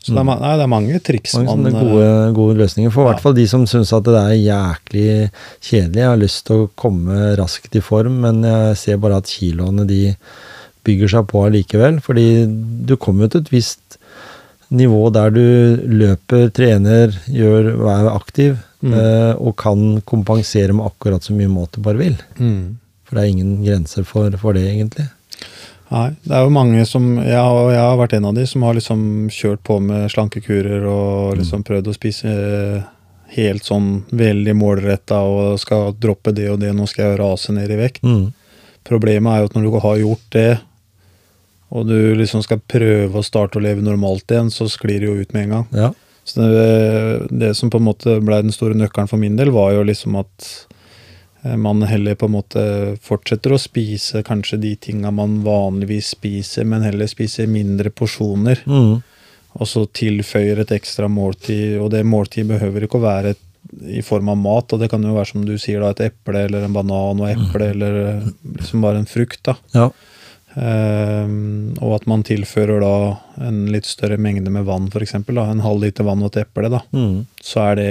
Så 0.00 0.12
det 0.12 0.20
er, 0.20 0.26
nei, 0.28 0.52
det 0.60 0.64
er 0.64 0.70
mange 0.70 0.98
triks 1.04 1.34
Mange 1.38 1.56
man 1.70 1.72
gode, 1.76 2.08
gode 2.36 2.56
løsninger. 2.60 2.92
For 2.92 3.02
i 3.02 3.06
ja. 3.06 3.12
hvert 3.14 3.22
fall 3.24 3.36
de 3.38 3.46
som 3.48 3.66
syns 3.68 3.92
at 3.96 4.04
det 4.08 4.16
er 4.20 4.36
jæklig 4.38 5.06
kjedelig. 5.64 6.00
Jeg 6.02 6.08
har 6.10 6.20
lyst 6.20 6.44
til 6.48 6.64
å 6.64 6.70
komme 6.80 7.34
raskt 7.40 7.76
i 7.76 7.82
form, 7.84 8.20
men 8.24 8.42
jeg 8.44 8.76
ser 8.80 9.00
bare 9.02 9.20
at 9.22 9.30
kiloene 9.30 9.86
de 9.88 10.02
bygger 10.84 11.12
seg 11.14 11.28
på 11.32 11.44
allikevel. 11.48 12.00
Fordi 12.04 12.26
du 12.88 12.96
kommer 13.00 13.26
jo 13.26 13.34
til 13.36 13.44
et 13.46 13.52
visst 13.54 13.98
nivå 14.70 15.08
der 15.12 15.32
du 15.34 15.44
løper, 16.00 16.50
trener, 16.54 17.16
gjør, 17.28 17.72
er 17.96 18.10
aktiv, 18.16 18.58
Mm. 18.80 18.94
eh, 18.96 19.34
og 19.36 19.58
kan 19.60 19.80
kompensere 20.08 20.72
med 20.72 20.86
akkurat 20.88 21.20
så 21.20 21.34
mye 21.36 21.50
mat 21.52 21.68
du 21.76 21.82
bare 21.84 21.98
vil. 22.00 22.14
mm. 22.38 22.78
For 23.04 23.18
det 23.18 23.24
er 23.26 23.28
ingen 23.34 23.58
grenser 23.60 24.06
for, 24.08 24.30
for 24.40 24.56
det, 24.56 24.62
egentlig. 24.70 25.04
Nei, 25.90 26.06
det 26.22 26.36
er 26.36 26.46
jo 26.46 26.54
mange 26.54 26.84
som 26.86 27.06
jeg 27.18 27.34
har, 27.34 27.56
og 27.64 27.72
jeg 27.74 27.82
har 27.82 27.98
vært 27.98 28.14
en 28.14 28.28
av 28.30 28.36
de 28.36 28.44
som 28.46 28.62
har 28.62 28.76
liksom 28.78 29.02
kjørt 29.34 29.62
på 29.66 29.80
med 29.82 30.06
slankekurer 30.12 30.84
og 30.86 31.40
liksom 31.40 31.64
prøvd 31.66 31.90
å 31.90 31.94
spise 31.96 32.30
eh, 32.30 32.84
helt 33.34 33.66
sånn 33.66 33.88
veldig 34.14 34.54
målretta 34.58 35.18
og 35.26 35.58
skal 35.62 35.94
droppe 35.98 36.34
det 36.36 36.46
og 36.52 36.60
det, 36.62 36.70
nå 36.76 36.86
skal 36.90 37.08
jeg 37.08 37.20
rase 37.20 37.54
ned 37.56 37.74
i 37.74 37.78
vekt. 37.80 38.06
Mm. 38.06 38.28
Problemet 38.86 39.32
er 39.32 39.42
jo 39.42 39.50
at 39.50 39.56
når 39.58 39.66
du 39.66 39.80
har 39.82 40.02
gjort 40.04 40.28
det, 40.36 40.50
og 41.70 41.86
du 41.86 41.98
liksom 42.18 42.42
skal 42.42 42.62
prøve 42.62 43.18
å 43.18 43.26
starte 43.26 43.58
å 43.58 43.62
leve 43.62 43.82
normalt 43.82 44.30
igjen, 44.30 44.50
så 44.50 44.66
sklir 44.70 45.02
det 45.02 45.10
jo 45.10 45.18
ut 45.18 45.34
med 45.34 45.46
en 45.46 45.56
gang. 45.56 45.66
Ja. 45.74 45.90
Så 46.26 46.46
det, 46.46 47.28
det 47.34 47.54
som 47.58 47.70
på 47.70 47.78
en 47.78 47.86
måte 47.86 48.18
ble 48.22 48.42
den 48.44 48.54
store 48.54 48.78
nøkkelen 48.78 49.10
for 49.10 49.22
min 49.22 49.38
del, 49.38 49.52
var 49.54 49.74
jo 49.74 49.86
liksom 49.86 50.18
at 50.22 50.50
man 51.42 51.82
heller 51.88 52.14
på 52.14 52.28
en 52.28 52.34
måte 52.34 52.62
fortsetter 53.02 53.54
å 53.54 53.60
spise 53.60 54.20
kanskje 54.26 54.58
de 54.60 54.74
tinga 54.76 55.12
man 55.14 55.38
vanligvis 55.44 56.12
spiser, 56.16 56.66
men 56.68 56.84
heller 56.84 57.08
spiser 57.08 57.48
mindre 57.48 57.92
porsjoner. 57.92 58.60
Mm. 58.66 58.98
Og 59.58 59.68
så 59.68 59.86
tilføyer 59.86 60.60
et 60.62 60.74
ekstra 60.76 61.08
måltid, 61.10 61.78
og 61.80 61.90
det 61.94 62.04
måltid 62.06 62.50
behøver 62.52 62.86
ikke 62.86 63.00
å 63.00 63.06
være 63.06 63.32
et, 63.34 63.42
i 63.88 64.02
form 64.04 64.30
av 64.32 64.38
mat, 64.40 64.72
og 64.72 64.82
det 64.82 64.90
kan 64.92 65.02
jo 65.04 65.16
være 65.16 65.32
som 65.32 65.42
du 65.46 65.56
sier, 65.60 65.82
da, 65.82 65.90
et 65.94 66.10
eple 66.10 66.44
eller 66.46 66.66
en 66.66 66.76
banan 66.76 67.20
og 67.22 67.28
eple, 67.28 67.72
eller 67.74 67.98
eh, 68.04 68.30
liksom 68.58 68.84
bare 68.84 69.02
en 69.02 69.10
frukt. 69.10 69.40
da. 69.46 69.56
ja. 69.74 69.90
Ehm, 70.58 71.76
og 71.80 71.94
at 72.00 72.06
man 72.10 72.24
tilfører 72.26 72.80
da 72.82 73.46
en 73.46 73.62
litt 73.70 73.86
større 73.88 74.18
mengde 74.20 74.50
med 74.52 74.66
vann, 74.68 74.88
f.eks. 74.90 75.14
En 75.20 75.62
halv 75.64 75.80
liter 75.84 76.06
vann 76.06 76.22
og 76.26 76.32
et 76.34 76.42
eple. 76.44 76.70
da. 76.72 76.82
Mm. 76.94 77.22
Så 77.42 77.62
er 77.70 77.78
det, 77.80 77.90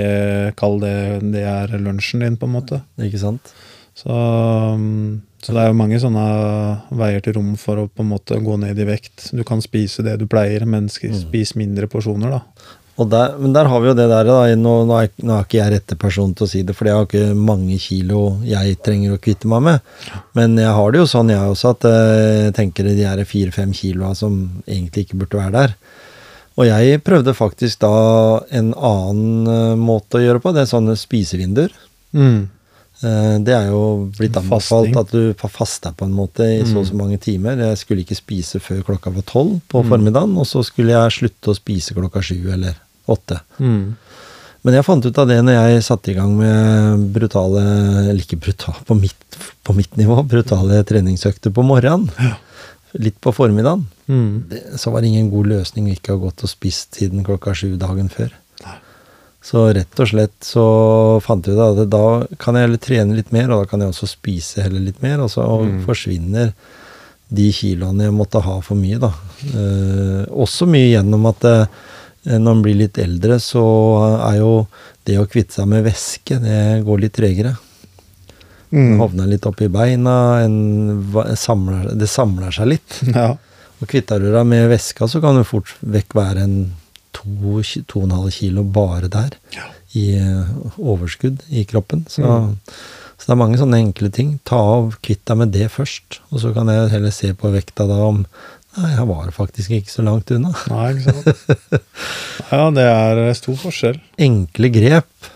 kall 0.59 0.79
det, 0.83 0.95
det 1.33 1.45
er 1.47 1.77
lunsjen 1.79 2.23
din, 2.25 2.37
på 2.39 2.49
en 2.49 2.55
måte. 2.57 2.81
Ikke 2.99 3.21
sant? 3.21 3.53
Så, 3.99 4.11
um, 4.15 5.21
så 5.43 5.51
det 5.55 5.61
er 5.63 5.71
jo 5.71 5.79
mange 5.79 5.97
sånne 5.99 6.25
veier 6.99 7.23
til 7.23 7.35
rom 7.35 7.53
for 7.59 7.81
å 7.81 7.87
på 7.91 8.03
en 8.03 8.11
måte 8.13 8.37
gå 8.43 8.55
ned 8.61 8.79
i 8.79 8.85
vekt. 8.87 9.29
Du 9.35 9.41
kan 9.47 9.63
spise 9.63 10.03
det 10.05 10.17
du 10.21 10.27
pleier, 10.31 10.63
men 10.67 10.87
sk- 10.91 11.11
spis 11.15 11.55
mindre 11.59 11.87
porsjoner, 11.91 12.31
da. 12.37 12.41
Der, 13.07 13.37
men 13.39 13.53
der 13.55 13.69
har 13.71 13.79
vi 13.79 13.87
jo 13.87 13.95
det 13.95 14.09
der, 14.11 14.27
da. 14.27 14.39
Nå, 14.59 14.73
nå, 14.89 14.95
er, 14.99 15.11
nå 15.23 15.37
er 15.37 15.45
ikke 15.45 15.59
jeg 15.61 15.71
rette 15.71 15.95
person 15.99 16.33
til 16.35 16.43
å 16.43 16.49
si 16.51 16.63
det, 16.67 16.75
for 16.75 16.89
jeg 16.89 16.97
har 16.97 17.07
ikke 17.07 17.37
mange 17.37 17.77
kilo 17.79 18.23
jeg 18.43 18.75
trenger 18.83 19.15
å 19.15 19.21
kvitte 19.23 19.47
meg 19.47 19.63
med. 19.63 19.85
Men 20.35 20.57
jeg 20.59 20.73
har 20.75 20.91
det 20.91 20.99
jo 20.99 21.07
sånn, 21.07 21.31
jeg 21.31 21.53
også, 21.53 21.71
at 21.77 21.87
eh, 21.87 22.35
jeg 22.49 22.57
tenker 22.57 22.89
de 22.89 23.07
her 23.07 23.21
fire-fem 23.29 23.71
kiloa 23.77 24.11
som 24.19 24.41
egentlig 24.65 25.05
ikke 25.07 25.21
burde 25.21 25.39
være 25.39 25.55
der. 25.55 25.75
Og 26.59 26.67
jeg 26.67 26.99
prøvde 27.07 27.37
faktisk 27.37 27.79
da 27.85 27.93
en 28.59 28.73
annen 28.75 29.47
eh, 29.53 29.79
måte 29.79 30.19
å 30.19 30.25
gjøre 30.25 30.43
på, 30.43 30.51
det 30.55 30.65
er 30.65 30.73
sånne 30.73 30.97
spisevinduer. 30.99 31.71
Mm. 32.11 32.49
Det 32.99 33.53
er 33.55 33.69
jo 33.69 34.09
blitt 34.17 34.35
anbefalt 34.35 34.97
at 34.99 35.13
du 35.15 35.29
faster 35.39 35.93
på 35.95 36.03
en 36.03 36.11
måte 36.11 36.43
i 36.43 36.57
så 36.67 36.81
og 36.81 36.89
så 36.89 36.97
mange 36.99 37.15
timer. 37.23 37.55
Jeg 37.69 37.79
skulle 37.79 38.03
ikke 38.03 38.17
spise 38.17 38.59
før 38.59 38.81
klokka 38.89 39.13
var 39.15 39.23
tolv 39.23 39.61
på 39.71 39.85
formiddagen, 39.87 40.35
og 40.35 40.43
så 40.43 40.65
skulle 40.67 40.97
jeg 40.97 41.15
slutte 41.15 41.53
å 41.53 41.55
spise 41.55 41.95
klokka 41.95 42.19
sju 42.19 42.41
eller 42.51 42.75
åtte. 43.15 43.39
Mm. 43.57 43.95
Men 44.67 44.75
jeg 44.75 44.85
fant 44.87 45.05
ut 45.05 45.21
av 45.21 45.29
det 45.29 45.39
når 45.45 45.55
jeg 45.55 45.85
satte 45.87 46.11
i 46.11 46.17
gang 46.17 46.33
med 46.35 47.05
brutale 47.15 47.61
Eller 48.09 48.19
ikke 48.19 48.41
brutale, 48.43 48.81
på 48.87 48.97
mitt, 48.99 49.39
på 49.63 49.75
mitt 49.77 49.95
nivå, 49.99 50.17
brutale 50.27 50.81
treningsøkter 50.87 51.53
på 51.55 51.63
morgenen. 51.63 52.11
Litt 52.99 53.19
på 53.21 53.31
formiddagen. 53.35 53.85
Mm. 54.09 54.49
Det, 54.49 54.63
så 54.81 54.91
var 54.91 55.01
det 55.01 55.11
ingen 55.13 55.29
god 55.31 55.51
løsning 55.51 55.87
å 55.87 55.95
ikke 55.95 56.15
ha 56.15 56.23
gått 56.23 56.43
og 56.43 56.51
spist 56.51 56.97
siden 56.97 57.23
klokka 57.27 57.53
sju 57.55 57.75
dagen 57.79 58.09
før. 58.11 58.33
Så 59.49 59.69
rett 59.71 60.01
og 60.03 60.09
slett 60.09 60.35
så 60.43 60.63
fant 61.23 61.47
jeg 61.47 61.55
ut 61.55 61.61
at 61.63 61.85
da 61.89 62.05
kan 62.41 62.57
jeg 62.57 62.67
heller 62.67 62.81
trene 62.83 63.15
litt 63.15 63.31
mer, 63.31 63.47
og 63.47 63.63
da 63.63 63.69
kan 63.71 63.81
jeg 63.81 63.93
også 63.93 64.09
spise 64.11 64.65
heller 64.65 64.83
litt 64.83 64.99
mer, 65.05 65.21
og 65.23 65.31
så 65.31 65.45
forsvinner 65.85 66.51
de 67.29 67.45
kiloene 67.53 68.09
jeg 68.09 68.15
måtte 68.17 68.41
ha 68.43 68.57
for 68.65 68.77
mye, 68.79 68.99
da. 68.99 69.13
Eh, 69.47 70.25
også 70.43 70.67
mye 70.69 70.89
gjennom 70.89 71.29
at 71.29 71.45
eh, 71.47 71.79
når 72.25 72.45
man 72.49 72.61
blir 72.65 72.75
litt 72.81 72.97
eldre, 72.99 73.37
så 73.39 73.61
er 74.27 74.39
jo 74.41 74.51
det 75.07 75.15
å 75.21 75.27
kvitte 75.29 75.55
seg 75.59 75.69
med 75.71 75.85
væske, 75.87 76.39
det 76.43 76.59
går 76.85 76.99
litt 77.05 77.15
tregere. 77.15 77.55
Mm. 78.69 78.99
Havner 78.99 79.29
litt 79.31 79.47
oppi 79.49 79.65
beina, 79.71 80.15
en, 80.45 80.57
samler, 81.39 81.93
det 81.97 82.09
samler 82.11 82.51
seg 82.55 82.73
litt. 82.75 82.99
Ja. 83.15 83.31
Og 83.79 83.87
kvitter 83.87 84.19
du 84.19 84.25
deg 84.33 84.43
med 84.43 84.65
væska, 84.73 85.07
så 85.07 85.21
kan 85.23 85.37
du 85.39 85.45
fort 85.47 85.69
vekk 85.79 86.11
være 86.17 86.41
en 86.43 86.55
to, 87.15 87.61
ki- 87.63 87.85
to 87.87 88.01
og 88.01 88.09
en 88.09 88.15
halv 88.17 88.33
kilo 88.35 88.65
bare 88.75 89.07
der. 89.07 89.37
I 89.95 90.03
eh, 90.19 90.49
overskudd 90.83 91.45
i 91.47 91.63
kroppen. 91.63 92.01
Så, 92.11 92.19
så 93.15 93.23
det 93.23 93.31
er 93.31 93.39
mange 93.39 93.55
sånne 93.61 93.79
enkle 93.79 94.11
ting. 94.11 94.33
Ta 94.43 94.59
av, 94.75 94.97
kvitt 94.99 95.23
deg 95.31 95.39
med 95.39 95.53
det 95.55 95.69
først. 95.71 96.19
Og 96.27 96.43
så 96.43 96.51
kan 96.57 96.67
jeg 96.67 96.91
heller 96.91 97.15
se 97.15 97.31
på 97.39 97.53
vekta 97.55 97.87
da 97.87 98.01
om 98.09 98.19
jeg 98.77 99.05
var 99.09 99.31
faktisk 99.35 99.71
ikke 99.79 99.91
så 99.91 100.03
langt 100.05 100.29
unna. 100.31 100.51
Nei, 100.71 100.87
ikke 100.93 101.13
sant. 101.15 101.83
Ja, 102.49 102.63
det 102.73 102.85
er 102.85 103.19
stor 103.37 103.57
forskjell. 103.61 103.97
Enkle 104.25 104.69
grep. 104.73 105.27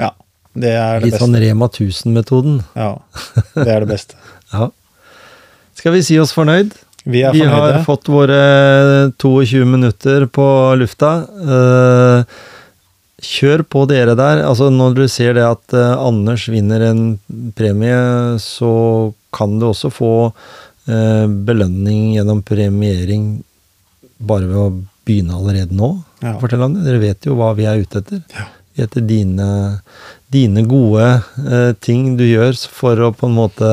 Ja. 0.00 0.12
Det 0.56 0.70
er 0.72 1.00
det 1.00 1.08
Litt 1.10 1.16
beste. 1.16 1.24
sånn 1.26 1.36
Rema 1.42 1.68
1000-metoden. 1.68 2.60
Ja, 2.78 2.92
det 3.56 3.68
er 3.68 3.84
det 3.84 3.90
beste. 3.94 4.16
Ja. 4.54 4.68
Skal 5.74 5.96
vi 5.96 6.02
si 6.06 6.14
oss 6.22 6.30
fornøyd? 6.36 6.76
Vi 7.10 7.24
er 7.26 7.34
Vi 7.34 7.42
har 7.44 7.80
fått 7.84 8.06
våre 8.08 8.36
22 9.20 9.64
minutter 9.66 10.24
på 10.32 10.44
lufta. 10.78 11.10
Eh, 11.42 12.36
kjør 13.24 13.64
på 13.66 13.82
dere 13.90 14.14
der. 14.16 14.44
Altså 14.46 14.70
Når 14.72 14.94
du 15.00 15.02
ser 15.10 15.34
det 15.36 15.44
at 15.44 15.74
eh, 15.76 15.96
Anders 15.98 16.46
vinner 16.52 16.86
en 16.86 17.02
premie, 17.58 18.38
så 18.40 18.70
kan 19.34 19.58
du 19.58 19.66
også 19.72 19.90
få 19.92 20.12
belønning 20.84 22.14
gjennom 22.16 22.42
premiering 22.44 23.28
bare 24.18 24.48
ved 24.48 24.58
å 24.60 24.66
begynne 25.04 25.36
allerede 25.36 25.76
nå. 25.76 25.90
Ja. 26.24 26.36
Fortell 26.40 26.64
om 26.64 26.76
det. 26.76 26.84
Dere 26.86 27.00
vet 27.02 27.26
jo 27.28 27.36
hva 27.38 27.52
vi 27.56 27.66
er 27.68 27.80
ute 27.82 28.00
etter. 28.00 28.22
Ja. 28.34 28.46
Vi 28.74 28.82
er 28.82 28.88
etter 28.88 29.04
dine, 29.06 29.48
dine 30.34 30.64
gode 30.66 31.06
eh, 31.46 31.72
ting 31.84 32.14
du 32.18 32.24
gjør 32.26 32.56
for 32.72 33.00
å 33.06 33.12
på 33.14 33.28
en 33.28 33.36
måte 33.36 33.68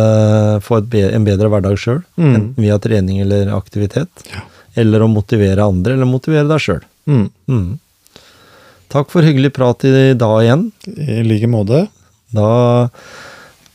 få 0.66 0.82
et 0.82 0.90
be 0.92 1.06
en 1.10 1.26
bedre 1.26 1.50
hverdag 1.52 1.80
sjøl. 1.82 2.04
Mm. 2.20 2.34
Enten 2.34 2.68
via 2.68 2.78
trening 2.82 3.22
eller 3.24 3.54
aktivitet. 3.56 4.26
Ja. 4.30 4.44
Eller 4.82 5.04
å 5.04 5.10
motivere 5.12 5.66
andre, 5.66 5.98
eller 5.98 6.10
motivere 6.10 6.48
deg 6.52 6.62
sjøl. 6.64 6.84
Mm. 7.10 7.26
Mm. 7.50 7.72
Takk 8.92 9.10
for 9.12 9.26
hyggelig 9.26 9.54
prat 9.56 9.84
i 9.88 10.14
dag 10.20 10.38
igjen. 10.44 10.70
I 10.92 11.24
like 11.26 11.50
måte. 11.50 11.86
Da 12.36 12.52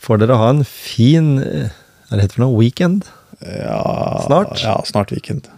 får 0.05 0.21
dere 0.21 0.39
ha 0.39 0.53
en 0.53 0.63
fin 0.69 1.35
eh, 1.41 1.73
er 2.07 2.15
det 2.15 2.23
hett 2.23 2.37
for 2.37 2.45
noe? 2.45 2.55
Weekend? 2.55 3.07
Ja, 3.39 4.21
Snart? 4.25 4.59
Ja, 4.61 4.83
snart 4.83 5.11
weekend. 5.11 5.49